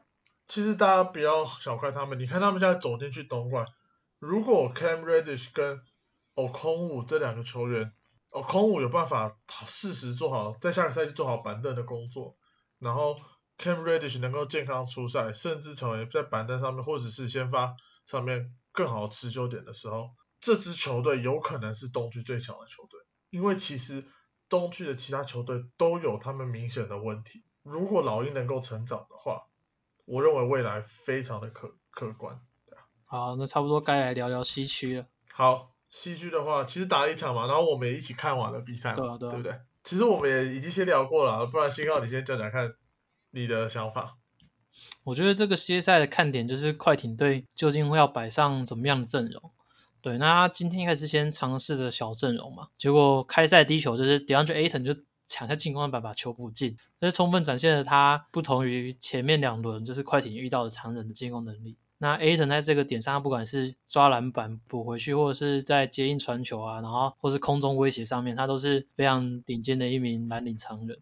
[0.47, 3.67] 其实大家不要小看他们，你看他们现在走进去东莞，
[4.17, 5.81] 如果 Cam Reddish 跟
[6.33, 7.91] o 空武这两个球员。
[8.35, 12.35] 哦，空武有办法适时做好在下个赛季做好板凳的工作，
[12.79, 13.15] 然后
[13.57, 20.09] Cam Reddish 能够健康出赛，甚至成为在板凳上面或者是先发上面更好持久点的时候，
[20.41, 22.99] 这支球队有可能是东区最强的球队。
[23.29, 24.05] 因为其实
[24.49, 27.45] 东区的其他球队都有他们明显的问题。
[27.63, 29.43] 如果老鹰能够成长的话，
[30.03, 32.41] 我认为未来非常的可可观。
[33.07, 35.05] 好，那差不多该来聊聊西区了。
[35.31, 35.74] 好。
[35.97, 39.57] 西区的话，其实打了一场嘛，然后我们也一起看完了比赛，对对不对？
[39.85, 42.73] 其实我们也已经先聊过了，不然新浩你先讲讲看
[43.31, 44.17] 你的想法。
[45.05, 49.51] 我觉得这个歇赛的看点就是快艇队究竟会要摆上怎么样的阵容。
[50.01, 61.77] 对，那他今天应该是先尝试的小阵容嘛，结果开赛第一球就是 DeAndre Ayton 就抢下进攻板把球补进，这是充分展现了他不同于前面两轮就是快艇遇到的常人的进攻能力。
[61.97, 70.99] 那 A 腾在这个点上，不管是抓篮板补回去，或者是在接应传球啊，然后或是空中威胁上面，他都是非常顶尖的一名蓝领常人。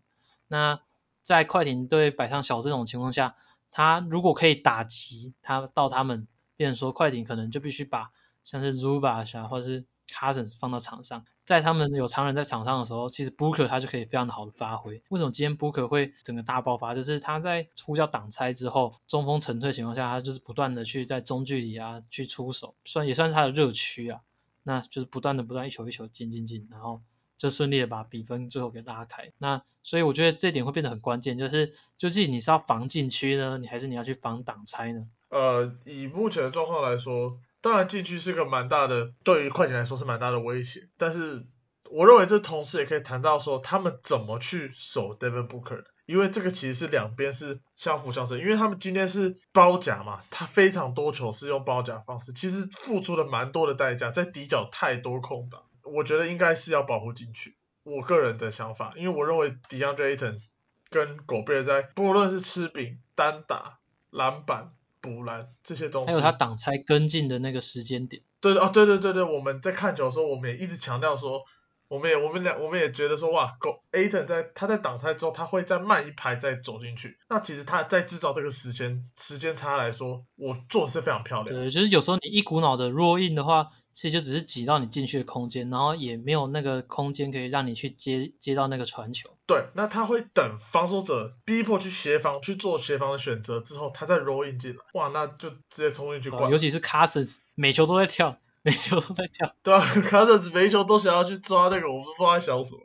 [0.50, 0.80] 那
[1.24, 3.36] 在快艇队摆上小这种情况下，
[3.72, 8.12] 他如果可以打击他到他们，变成说快艇可能就必须把
[8.44, 11.26] 像是 Zubac 啊，或者是 Cousins 放到场上。
[11.46, 15.02] 在他们有常人在场上的时候，其实 Booker 他就可以非常的好的发挥。
[15.10, 16.96] 为什么今天 Booker 会整个大爆发？
[16.96, 24.22] 就是他在呼叫挡拆之后，中锋沉退情况下，他就是不断的去在中距离啊去出手，算也算是他的热区啊。
[24.64, 27.02] 那就是不断的不断一球一球进进进，然后
[27.38, 29.30] 就顺利的把比分最后给拉开。
[29.40, 35.08] 那所以我觉得这点会变得很关键，就是究竟你是要防禁区呢，你还是你要去防挡拆呢？
[35.28, 37.38] 呃，以目前的状况来说。
[37.64, 40.90] 当然，禁区是个蛮大的，对于快艇来说是蛮大的威胁。
[40.98, 41.48] 但是，
[41.90, 48.38] 我认为这同时也可以谈到说，他们怎么去守 Devin Booker，因为这个其实是两边是相辅相成。
[48.38, 57.56] 因为他们今天是包夹嘛，他非常多球是用包夹方式，其实付出了蛮多的代价，在底角太多空档，我觉得应该是要保护禁区。
[57.84, 60.42] 我个人的想法，因为我认为 DeAndre Ayton
[60.90, 64.74] 跟狗贝尔在不论是吃饼、单打、篮板。
[65.04, 68.22] 补篮这些东西，还有他挡拆跟进的那个时间点。
[68.40, 71.44] 对哦，对对对对，我们在看球的时候，我们也一直强调说，
[71.90, 77.18] 我们也我们俩我们也觉得说，哇，Go Aton 在他在挡拆之后，他会再慢一拍再走进去。
[77.28, 81.54] 那其实他在制造这个时间时间差来说，我做的是非常漂亮。
[81.54, 83.68] 对，就是有时候你一股脑的 roll in 的话。
[83.94, 89.30] 其实就只是挤到你进去的空间，然后也没有那个空间可以让你去接接到那个传球。
[89.46, 94.78] 对，那他会等防守者逼迫去协防去做协防的选择之后，他再 roll in 进来。
[94.94, 96.50] 哇，那就直接冲进去灌。
[96.50, 99.54] 尤其是 Cousins，每球都在跳，每球都在跳。
[99.62, 102.80] 对啊，Cousins 每球都想要去抓那个，我不知道他想什么。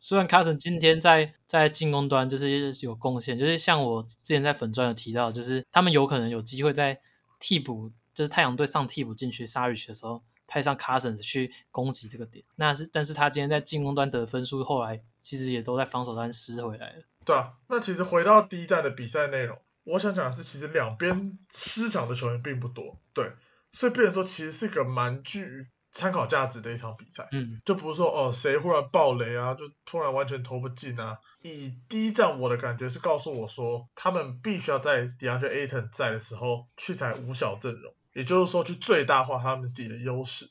[0.00, 7.00] 虽然 Cousins 今天在在进攻端就是有贡献，就是像我之前在粉钻有提到，就是他们有可能有机会在
[7.38, 10.22] 替补，就是太阳队上替补进去杀 Rich 的时候。
[10.50, 17.02] 派上 Cousins 去攻击这个点，那是，但是他今天在进攻端得分数，后来其实也都在防守端失回来了。
[17.24, 23.30] 对啊，那其实回到第一站的比赛内容，我想讲的是，其实两边失场的球员并不多，对，
[23.72, 27.28] 所以变成说其实是个蛮具参考价值的一场比赛。
[27.30, 31.18] 嗯，就不是说哦谁忽然爆雷啊，就突然完全投不进啊。
[31.42, 37.94] 以第一站我的感觉是告诉我说，他们必须要在 DeAndre Ayton 在的时候去采五小阵容。
[38.12, 40.46] 也就是说，去最大化他们自己的优势。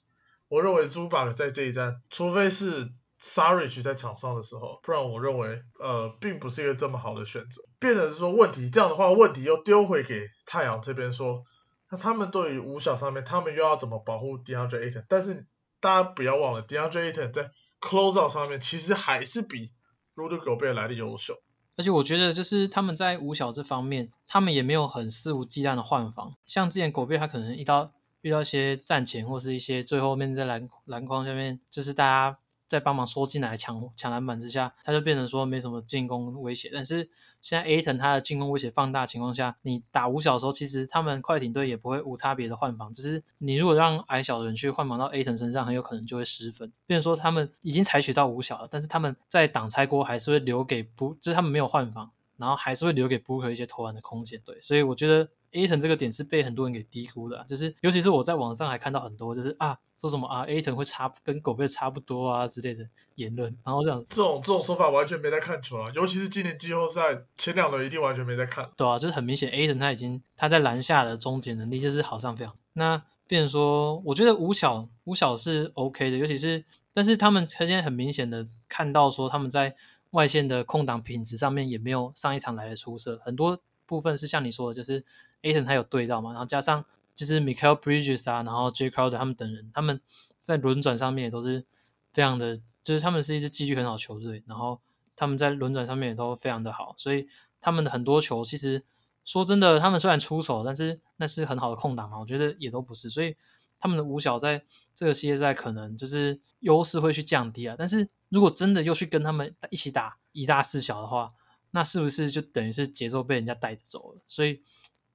[0.47, 2.89] 我认为 Zubat 在这一站，除非是
[3.21, 7.61] Sarich 在场上的时候，不然我认为呃并不是一个这么好的选择。
[7.79, 11.43] 变得是说问题这样的话，问题又丢回给太阳这边说，
[11.91, 15.05] 那他们对于五小上面，他们又要怎么保护 DeAndre Ayton？
[15.09, 15.45] 但是
[15.79, 19.71] 大家不要忘了，DeAndre Ayton 在 closeout 上面其实还是比
[20.15, 21.35] Rudy Gobert 来的优秀。
[21.79, 26.33] 而且我觉得，就是他们在五小这方面，他们也没有很肆无忌惮的换防。
[26.45, 27.89] 像之前狗贝他可能遇到
[28.19, 32.37] 遇到一些战前或是一些最后面在篮篮筐下面，就是大家。
[32.69, 36.69] 在帮忙缩进来抢抢篮板之下，他就变成说没什么进攻威胁。
[36.71, 37.09] 但是
[37.41, 42.93] 现在 A 腾他的进攻威胁放大情况下，你打五小的时候，其实他们快艇队也不会无差别的换防。
[42.93, 46.71] 只是你如果让矮小的人去换防到 A 腾身上，很有可能就会失分。
[46.85, 54.39] 变说他们已经采取到五小了，但是他们在挡拆锅还是会留给不，就是他们没有换防，然后还是会留给布克一些投篮的空间。
[54.45, 55.27] 对，所以我觉得。
[55.51, 68.69] A 腾这个点是被很多人给低估的，就是尤其是我在网上还看到很多，就是啊说什么啊 A 腾会差跟狗贝差不多啊之类的言论，然后这样这种这种说法完全没在看球啊，尤其是今年季后赛前两轮一定完全没在看。
[68.77, 72.55] 对啊，就是很明显 A 腾他已经他在篮下的终结能力就是好上非常。
[72.73, 79.75] 那变成说，我觉得五小五小是 OK 的，尤其是但是他们他现在很明显的看到说他们在
[80.11, 83.59] 外线的空档品质上面也没有上一场来的出色，很多
[83.89, 85.03] 部分是像你说的，就是。
[85.41, 86.83] a t o n 他有对到嘛，然后加上
[87.15, 90.01] 就是 Michael Bridges 啊，然后 J Crowder 他们等人，他们
[90.41, 91.63] 在轮转上面也都是
[92.11, 94.81] 非常的，就是他们是一支纪律很好球队，然后
[95.15, 97.29] 他们在轮转上面也都非常的好，所以
[97.61, 98.83] 他们的很多球其实
[99.23, 103.37] 说真的，他们虽然出手，但是那是很好的空档嘛，我觉得也都不是，所以
[103.79, 111.31] 他们的五小在这个系列赛可能就是优势会去降低啊，但是如果真的又去跟他们一起打一大四小的话，
[111.71, 114.21] 那是不是就等于是节奏被人家带着走了？
[114.27, 114.63] 所以。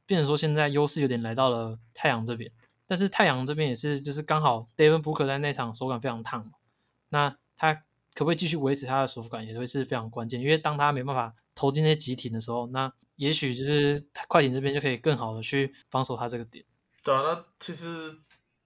[0.06, 2.52] 变成说现在优势有点来到了太阳这边，
[2.86, 6.52] 但是太阳这边也是就是刚好 David Booker 在那场手感非常烫嘛，
[7.08, 7.72] 那他
[8.12, 16.62] 可不可以继续维持他的手感也会是非常关键，因为当他没办法投进那些集体的时候，那也许就是快艇这边就可以更好的去防守他这个点。
[17.02, 18.18] 对啊，那其实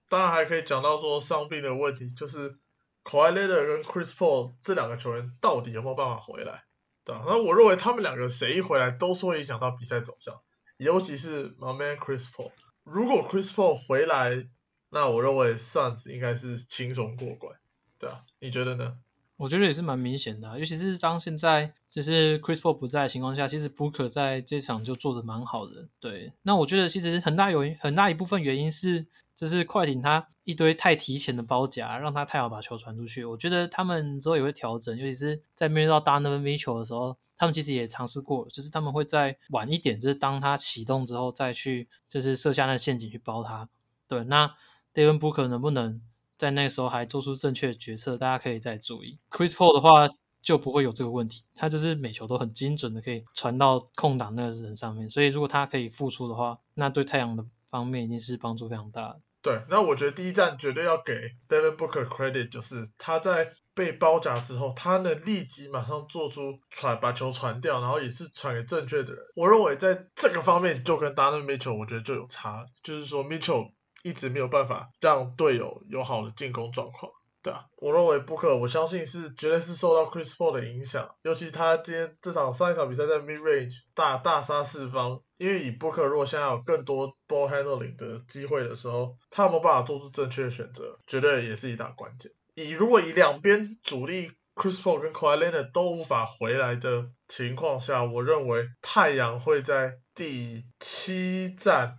[0.09, 2.59] 当然还可以讲到说伤病的问题，就是
[3.05, 6.65] Kawhi Leonard 跟 Chris Paul 这两个球员到底有没有办法回来？
[7.05, 10.35] 对啊，那我认为他们两个谁一回来都是会影响到比赛走向。
[10.77, 12.51] 尤其是 My Man Chris Paul，
[12.83, 14.47] 如果 Chris Paul 回来，
[14.89, 17.57] 那我认为 Suns 应该是轻松过关，
[17.97, 18.97] 对啊，你觉得呢？
[19.35, 25.87] 我觉得也是蛮明显的，尤其是当现在就是 Chris Paul 不在的情况下，其实 Booker 在这场就做的蛮好的。
[25.99, 29.05] 对，那我觉得其实很大有很大一部分原因是，
[29.39, 33.23] 就是快艇他一堆太提前的包夹，让他太好把球传出去。
[33.23, 37.17] 我觉得他们之后也会调整，尤其是在面对到 Donovan Mitchell 的时候。
[37.39, 43.69] 他们其实也尝试过，就是他们会在晚一点，就是当他启动之后再去，就是设下那个陷阱去包他。
[44.09, 44.53] 对，那
[44.93, 46.01] David Booker 能不能
[46.35, 48.17] 在那个时候还做出正确的决策？
[48.17, 49.19] 大家可以再注意。
[49.31, 50.09] Chris Paul 的话
[50.41, 59.15] 就不会有这个问题，他就是每球都很精准的可以传到空档那个人上面，所以如果他可以复出的话，那对太阳的方面一定是帮助非常大。
[59.41, 61.13] 对，那我觉得第一站绝对要给
[61.47, 63.53] David Booker credit，就是他在。
[63.75, 69.23] 被包夹之后，他能立即马上做出传，把球传掉，然后也是传给正确的人。
[69.35, 73.71] 我认为在这个方面就跟 Donovan Mitchell 我觉得就有差，就是说 Mitchell
[74.03, 77.09] 一直没有办法让队友有好的进攻状况，
[77.41, 77.65] 对啊。
[77.77, 92.31] 我认为 Booker 我相信是绝对是受到 Chris Paul 的影响，尤其他今天这场上一场比赛在 Mid Range 大大杀四方，因为以 Booker 如果现在有更多 ball handling 的机会的时候，他有没有办法做出正确的选择，绝对也是一大关键。
[92.55, 101.97] 以如果以两边主力 Chris Paul 跟 k a w l e n a 都无法回来的情况下，我认为太阳会在第七战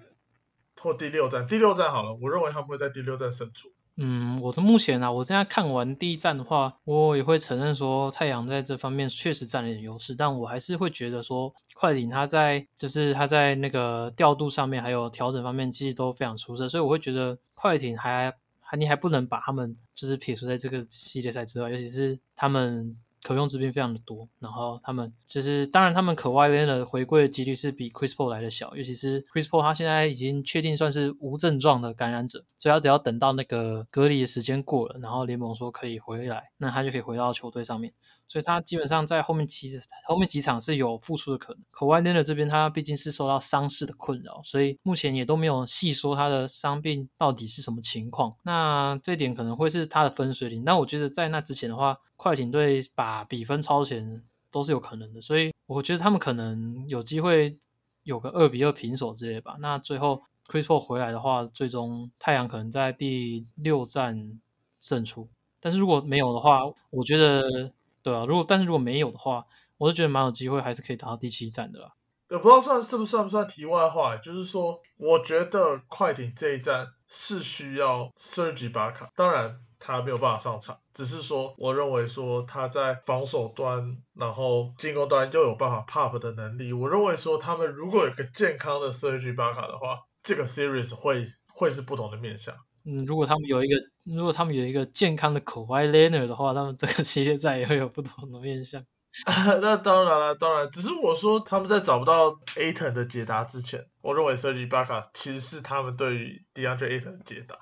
[0.76, 3.72] 或第六战，第六战好了，我认为他们会在第六战胜出。
[4.03, 18.77] 嗯，我的目前啊，我现在看完第一站的话，我也会承认说太阳在这方面确实占了点优势，但我还是会觉得说快艇它在就是它在那个调度上面还有调整方面其实都非常出色，所以我会觉得快艇还还。
[18.79, 22.97] 你还不能把他们就是撇除在这个系列赛之外，尤其是他们。
[23.22, 37.92] 可用之兵非常的多，然后他们其实当然他们可外边的回归的几率是比 Chris Paul 来的小，尤其是 Chris Paul 他现在已经确定算是无症状的感染者，所以他只要等到那个隔离的时间过了，然后联盟说可以回来，那他就可以回到球队上面，
[38.27, 41.62] 所以他基本上在后面其实后面几场是有复出的可能。
[41.71, 50.64] 可外边的这边他毕竟是受到伤势的困扰，所以目前也都没有细说他的伤病到底是什么情况，那这点可能会是他的分水岭。
[50.64, 51.98] 但我觉得在那之前的话。
[52.21, 57.58] 快艇队把比分超前都是有可能的，所以我觉得他们可能有机会
[58.02, 59.56] 有个二比二平手之类吧。
[59.58, 64.38] 那最后 Chris Paul 回来的话，最终太阳可能在第六战
[64.79, 65.31] 胜出。
[65.60, 66.60] 但是如果没有的话，
[66.90, 69.46] 我觉得对啊，如果但是如果没有的话，
[69.79, 71.94] 我就觉得蛮有机会，还是可以打到第七战的啦。
[72.29, 90.94] 也不知道算是不算不算题外话，就是说，我觉得快艇这一站是需要 Serge b a k a 当然他没有办法上场，只是说我认为说他在防守端，然后进攻端又有办法 pop 的能力，我认为说他们如果有个健康的 Serge b a k a 的话，这个 series
[90.94, 92.54] 会会是不同的面相。
[92.85, 98.85] 嗯，如果他们有一个如果他们有一个健康的 Kawhi Leonard 的话，他们这个系列赛也会有不同的面向。
[99.26, 107.56] 那当然了，当然，只是我说他们在找不到 Aton 的解答之前，我认为 Serge b a k a 其实是他们对于 DeAndre Aton 的解答。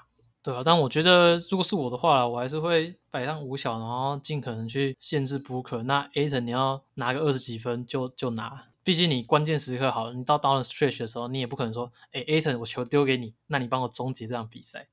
[0.49, 5.83] 对啊，但我觉得如果是我的话，我还是会摆上五小，然后尽可能去限制 Booker。
[5.83, 14.89] 那 Aton 你要拿个二十几分就就拿，毕竟你关键时刻好了，你到到了 stretch 的时候，你也不可能说，哎，Aton 我球丢给你，那你帮我终结这场比赛。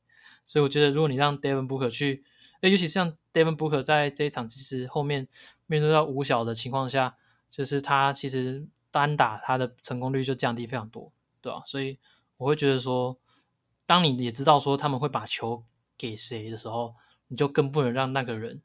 [0.46, 2.26] 所以我觉得如果你让 Devin Booker 去，
[2.60, 5.30] 哎，尤其像 Devin Booker 在这一场其实后面。
[5.68, 7.16] 面对到五小的情况下，
[7.50, 11.64] 就是他其实单打他的成功率就降低非常多，对吧？
[11.66, 11.98] 所以
[12.38, 13.18] 我会觉得说，
[13.86, 15.64] 当你也知道说他们会把球
[15.98, 16.96] 给谁的时候，
[17.28, 18.62] 你就更不能让那个人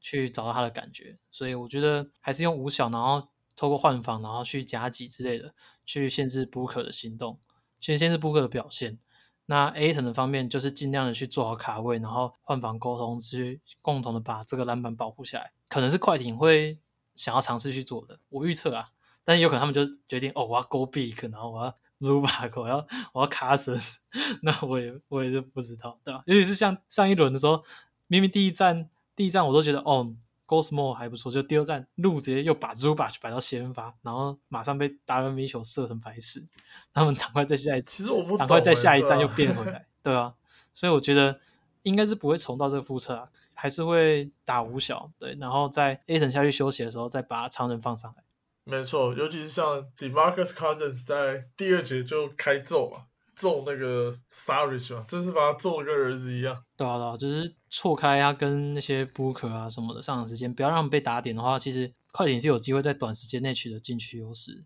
[0.00, 1.18] 去找到他的感觉。
[1.30, 5.54] 所以我觉得还是用五小，然后透过换防，然后去夹击之类的，
[5.84, 7.38] 去限制布克的行动，
[7.80, 8.98] 去限制布克的表现。
[9.46, 15.52] 那 A 层的方面就是尽量的去做好卡位，然后换防沟通，去共同的把这个篮板保护下来。
[15.68, 16.78] 可能是快艇会
[17.14, 18.90] 想要尝试去做的，我预测啊，
[19.24, 23.96] 但是有可能他们就决定哦，我要 go big，然后我要 Zubac，我要我要 Cousins，
[24.42, 26.22] 那我也我也是不知道，对吧？
[26.26, 27.62] 尤其是像上一轮的时候，
[28.08, 30.14] 明明第一站第一站我都觉得哦
[30.46, 36.46] ，Go small 还不错，就第二站路直接又把 Zubac 摆到先发，然后马上被达伦米球射成白痴，
[36.92, 40.34] 他们赶快在下一，其实我不赶快在下一站又变回来，对啊，
[40.74, 41.40] 所以我觉得。
[41.84, 48.22] 应该是不会重到这个复测啊，还是会打五小对，然后在 A 层下去休息的时候再把常人放上来。
[48.64, 56.56] 没错，尤其是像 Demarcus Cousins 在第二节就开揍嘛，揍那个 Sarish 嘛，真是把他揍的跟儿子一样。
[56.76, 64.64] 对啊，对啊，就是错开啊，跟那些 Booker 啊什么的上场时间，不要让他们被打点的话，其实快艇是有机会在短时间内取得禁区优势。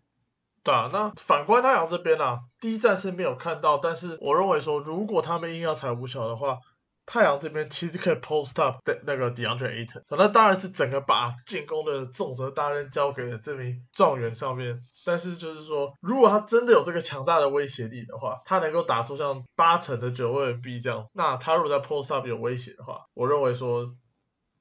[0.63, 6.59] 对啊，那反观太阳这边啊，第一站是没有看到，但是我认为说，如果他们硬要踩五小的话。
[7.07, 14.81] 太阳这边其实可以 post up 的那个 DeAndre Ayton，那当然是整个把进攻的重责大任交给了这名状元上面。
[15.05, 23.95] 但是就是说，如果他真的有这个强大的威胁力的话，他能够打出像八成的九位 B 这样，那他如果在 post up 有威胁的话，我认为说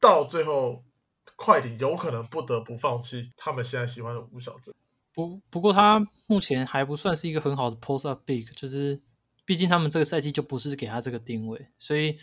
[0.01, 0.85] 到最后
[1.35, 4.73] 快艇有可能不得不放弃他们现在喜欢的五小阵。
[5.13, 9.03] 不不过他目前还不算是一个很好的 post up big，就是。
[9.47, 12.19] 毕竟他们这个赛季就不是给他这个定位，所以，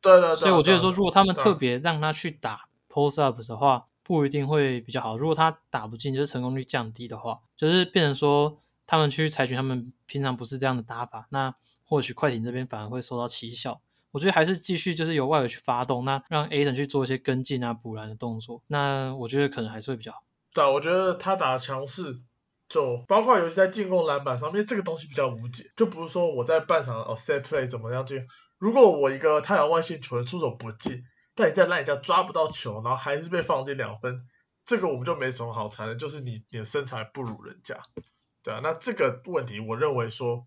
[0.00, 5.16] 对对，所以我觉得说，如果他们特别让他去打 post up 的话，不一定会比较好。
[5.16, 13.80] 如果他打不进，就是成功率降低的话，就是变成说他们去采取他们平常不是这样的打法，那或许快艇这边反而会受到奇效。
[14.12, 20.22] 我觉得还是继续就是由外围去发动，那让 A 等去做一些跟进啊、补篮的动作，那我觉得可能还是会比较好。
[20.52, 22.20] 对，我觉得他打强势。
[22.68, 25.70] 就包括尤其在进攻篮板上面，这个东西比较无解。
[25.76, 28.26] 就不是说我在半场哦 set play 怎么样进，
[28.58, 31.04] 如果我一个太阳外线球员出手不进，
[31.36, 34.20] 但你在篮下抓不到球，然后还是被放进两分，
[34.64, 37.78] 这个我们就没什么好谈的，就是你你的身材不如人家，
[38.42, 38.58] 对啊。
[38.60, 40.44] 那这个问题，我认为说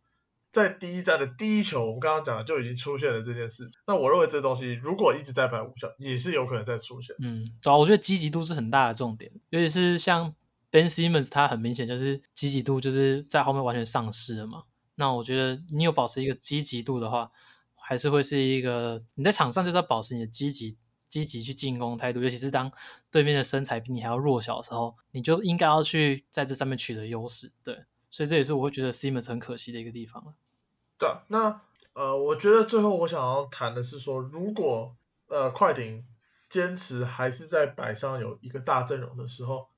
[0.51, 3.79] 在第一站的第一球，我们刚刚讲的就已经出现了这件事情。
[3.87, 7.15] 那我认为这东西如果一直在摆无效，也是有可能再出现。
[7.23, 10.35] 嗯，对啊，我觉得积极度是很大的重点，尤其是像。
[10.71, 14.63] Ben Simmons 他很明显就是积极度就是在后面完全丧失了嘛。
[14.95, 17.31] 那我觉得你有保持一个积极度的话，
[17.75, 22.71] 还是会是一个你在场上就是要保持你的积极积极去进攻态度，尤其是当
[23.09, 27.51] 对面的身材比你还要弱小的时候，你就应该要去在这上面取得优势。
[27.63, 30.33] 对，所以这也是我会觉得 Simmons 很可惜的一个地方了。
[30.99, 31.61] 对，那
[31.93, 34.95] 呃，我觉得最后我想要谈的是说，如果
[35.29, 36.05] 呃快艇
[36.47, 39.69] 坚持还是在摆上有一个大阵容的时候。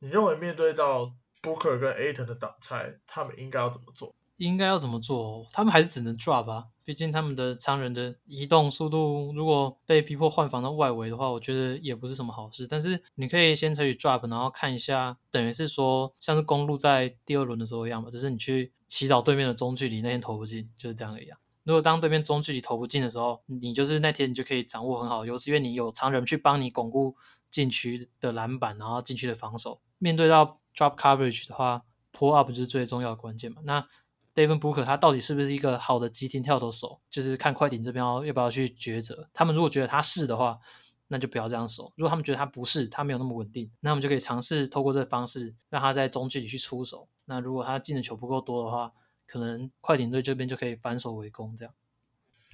[0.00, 4.14] 你认为面对到 Booker 跟 Aton 的挡拆，他们应该要怎么做？
[4.36, 5.44] 应该要怎么做？
[5.52, 12.64] 他们还是只能 drop 啊，毕竟他们的常人的移动速度，如果被逼迫换防到外围的话，我觉得也不是什么好事。
[12.68, 21.36] 但是你可以先采取 drop，然后看一下，等于是说像是公路在第二轮的时候一样嘛，就是你去祈祷对面的中距离那天投不进，就是这样一样。
[21.64, 27.16] 如果当对面中距离投不进的时候，你就是那天你就可以掌握很好的优势，因为你有常人去帮你巩固
[27.50, 29.80] 禁区的篮板，然后禁区的防守。
[29.98, 33.60] 面对到 drop coverage 的话，pull up 就是最重要的关键嘛。
[33.64, 33.86] 那
[34.34, 39.28] David Booker 他到底是不是一个好的急停跳投手，就是看快艇这边要不要去抉择。
[39.32, 40.60] 他们如果觉得他是的话，
[41.08, 41.92] 那就不要这样守。
[41.96, 47.08] 如果他们觉得他不是，他没有那么稳定，那我们就可以尝试透过这个方式，让他在中距离去出手。
[47.24, 48.92] 那如果他进的球不够多的话，
[49.26, 51.74] 可能快艇队这边就可以反手围攻这样。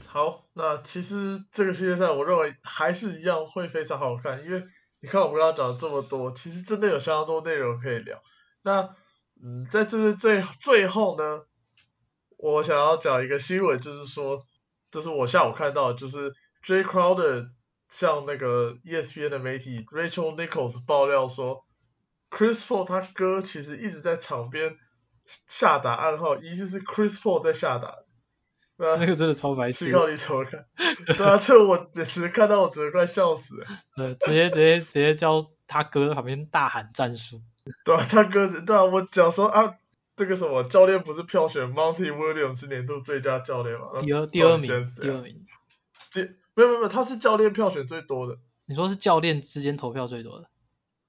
[0.06, 4.64] 好，那其实这个系列赛，我认为还是一样会非常好看，因为
[5.04, 8.22] 你看我们刚刚讲了这么多，其实真的有相当多内容可以聊。
[8.62, 8.96] 那
[9.38, 11.42] 嗯，在这是最最后呢，
[12.38, 14.46] 我想要讲一个新闻，就是说，
[14.90, 16.32] 这是我下午看到，就是
[16.62, 17.50] J Crowder
[17.90, 21.66] 向那个 ESPN 的媒体 Rachel Nichols 爆料说
[22.30, 24.78] ，Chris Paul 他哥其实一直在场边
[25.46, 28.03] 下达暗号，疑似是 Chris Paul 在下达。
[28.76, 30.66] 那个真的超白痴，靠你怎么看？
[31.16, 33.66] 对啊，这我简直看到我直接快笑死了。
[33.96, 37.40] 呃，直接直接直接叫他哥在旁边大喊战术。
[37.84, 39.74] 对啊，他哥，对啊，我讲说啊，
[40.16, 43.86] 这个什么教练不是票选 Monty Williams 年度最佳教练吗？
[44.00, 44.68] 第二第二名，
[45.00, 45.46] 第二名。
[46.12, 46.20] 第
[46.54, 48.36] 没有没有没有，他是教练票选最多的。
[48.66, 50.46] 你说是教练之间投票最多的？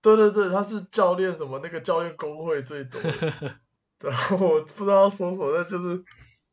[0.01, 3.01] 对对对，他是教练什么那个教练工会最多。
[4.03, 6.03] 然后我不知道说什么，那就是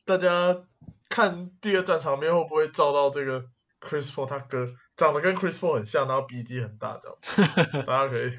[0.06, 0.56] 大家
[1.12, 3.44] 看第二战场面会不会照到这个
[3.80, 8.32] Chris Paul 他哥长得跟 Chris Paul 很像，然后鼻肌很大这样， 大家可以。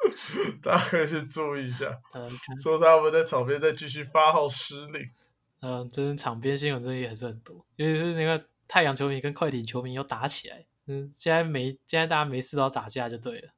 [0.62, 2.00] 大家可以去注意一下，
[2.62, 5.02] 说他们在场边再继续发号施令。
[5.60, 10.64] 嗯，真的场边新闻真的也是很多，尤其是那个太阳球迷跟快艇球迷又打起来。
[10.86, 13.50] 嗯，现在没，现在大家没事都要打架就对了。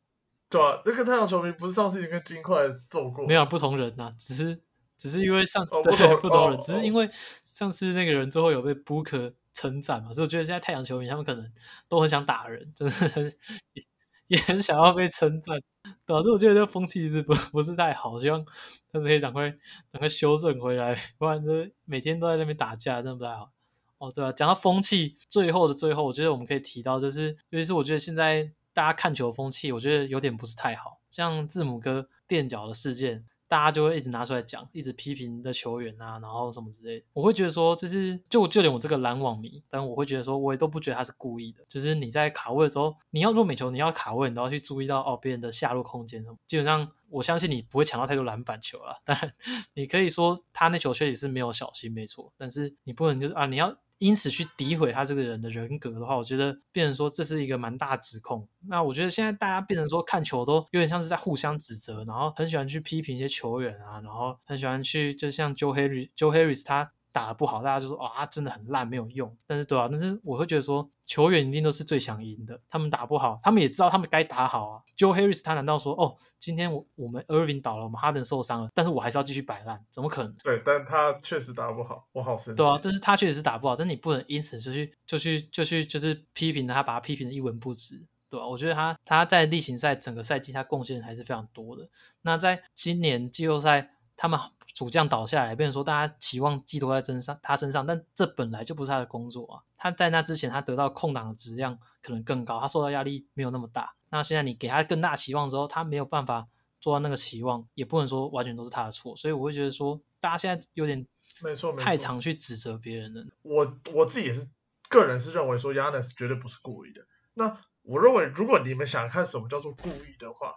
[0.50, 3.24] 对啊，那个太阳球迷不是上次已经跟金块揍过？
[3.24, 4.60] 没有，不同人呐，只是
[5.02, 7.10] 只是因为上对 不同人，只是因为
[7.44, 11.52] 上次那个人最后有被 Book 称赞嘛，所以我觉得现在太阳球迷他们可能
[11.88, 13.32] 都很想打人，真的很
[14.28, 15.60] 也很想要被称赞。
[16.06, 18.44] 导致我觉得这个风气其实不不是太好，希望
[18.92, 19.50] 他可以赶快
[19.90, 23.50] 赶快修正回来，不然这每天都在那边打架，真的不太好。
[23.98, 33.24] 哦，对啊，讲到风气，最后的最后，我觉得我们可以提到，就是尤其是我觉得现在大家看球风气，我觉得有点不是太好，像字母哥垫脚的事件。
[33.52, 37.04] 大家就会一直拿出来讲，一直批评的球员啊，然后什么之类。
[37.12, 41.62] 我会觉得说，就是就就连我这个篮网迷，但我会觉得说，我也都不觉得他是故意的。
[41.68, 46.38] 就是你在卡位的时候，你要做美球，你要卡位，你都要去注意到哦别人的下落空间什么。
[46.46, 48.96] 基本上，我相信你不会抢到太多篮板球了。
[49.04, 49.30] 但，
[49.74, 52.32] 你可以说他那球确实是没有小心，没错。
[52.38, 53.76] 但是你不能就是啊，你要。
[54.02, 58.48] 因此去诋毁他这个人的人格的话，我觉得变成说这是一个蛮大指控。
[58.66, 66.92] 那我觉得现在大家变成说看球都有点像是在互相指责，然后很喜欢去批评一些球员啊，然后很喜欢去就像 Joe Harris Joe Harris 他。
[67.12, 69.36] 打的不好，大家就说啊，真的很烂，没有用。
[69.46, 72.58] 但是对啊，但是我会觉得说，球员一定都是最想赢的。
[72.68, 74.82] 他们打不好，他们也知道他们该打好啊。
[74.96, 79.84] Joe Harris 他难道说，哦，今天我我们 Irving 倒了，我们哈登受伤了，但是我还是要继续摆烂？
[79.90, 80.34] 怎么可能？
[80.42, 82.56] 对，但他确实打不好，我好生气。
[82.56, 88.46] 对啊，但是他确实是打不好，但是你不能因此就去就去就去就是批评他，把他批评的一文不值，对吧？
[88.46, 91.86] 我觉得他他在例行赛整个赛季他贡献还是非常多的。
[92.22, 94.40] 那在今年季后赛，他们。
[94.74, 99.62] 主将倒下来，变成说大家期望寄托在身上他身上，但这本来就不是他的工作啊。
[99.76, 103.94] 他在那之前，他得到空档的质量可能更高，他受到压力没有那么大。
[104.08, 106.48] 那现在你给他更大期望之后，他没有办法
[106.80, 109.14] 做到那个期望，也不能说完全都是他的错。
[109.16, 111.06] 所以我会觉得说，大家现在有点
[111.42, 113.24] 没错，太常去指责别人了。
[113.42, 114.48] 我我自己也是
[114.88, 117.02] 个人是认为说，Yanis 绝对不是故意的。
[117.34, 120.54] 那我认为，如果你们想看什么叫做故意的话，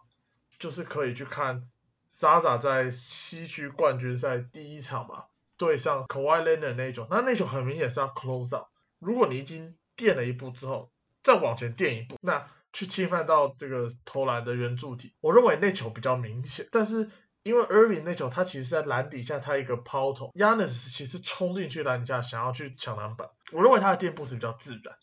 [0.58, 1.68] 就是可以去看。
[2.18, 5.26] 扎扎在西区冠军赛第一场嘛，
[5.58, 8.68] 对上 Kawhi Leonard 那种，那那球很明显是要 close up。
[9.00, 10.92] 如果你已经垫了一步之后，
[11.24, 16.68] 再往前垫一步，那去侵犯到这个投篮的圆柱体，我认为那球比较明显。
[16.72, 17.10] 但是
[17.44, 24.96] 因为 Irving 那球，他其实在篮底下他一个抛投，Yanis 其实冲进去篮底下想要去抢篮板，我认为他的垫步是比较自然。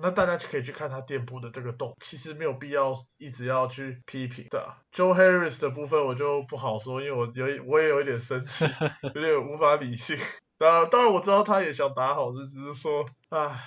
[0.00, 4.46] 那大家可以去看他店铺的这个洞，其实没有必要一直要去批评。
[4.50, 8.66] 对啊，Joe Harris 的部分我就不好说，因为我有我也有一点生气，
[9.02, 10.18] 有点无法理性。
[10.58, 13.58] 当然，当然我知道他也想打好，就只是说，唉，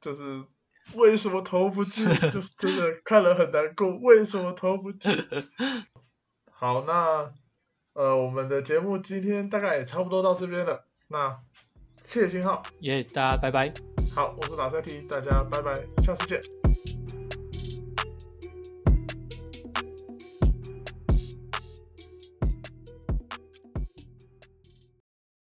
[0.00, 0.42] 就是
[0.94, 3.96] 为什么投不进，就 真的看了很难过。
[3.98, 5.12] 为什么投不进？
[6.50, 7.32] 好，那
[7.92, 10.84] 呃，我们的节目今天大概也差不多到这边了。
[11.06, 11.38] 那
[12.04, 13.99] 谢谢信号，耶，大家拜拜。
[14.14, 16.59] 好，我是老赛提，大家拜拜，下次见。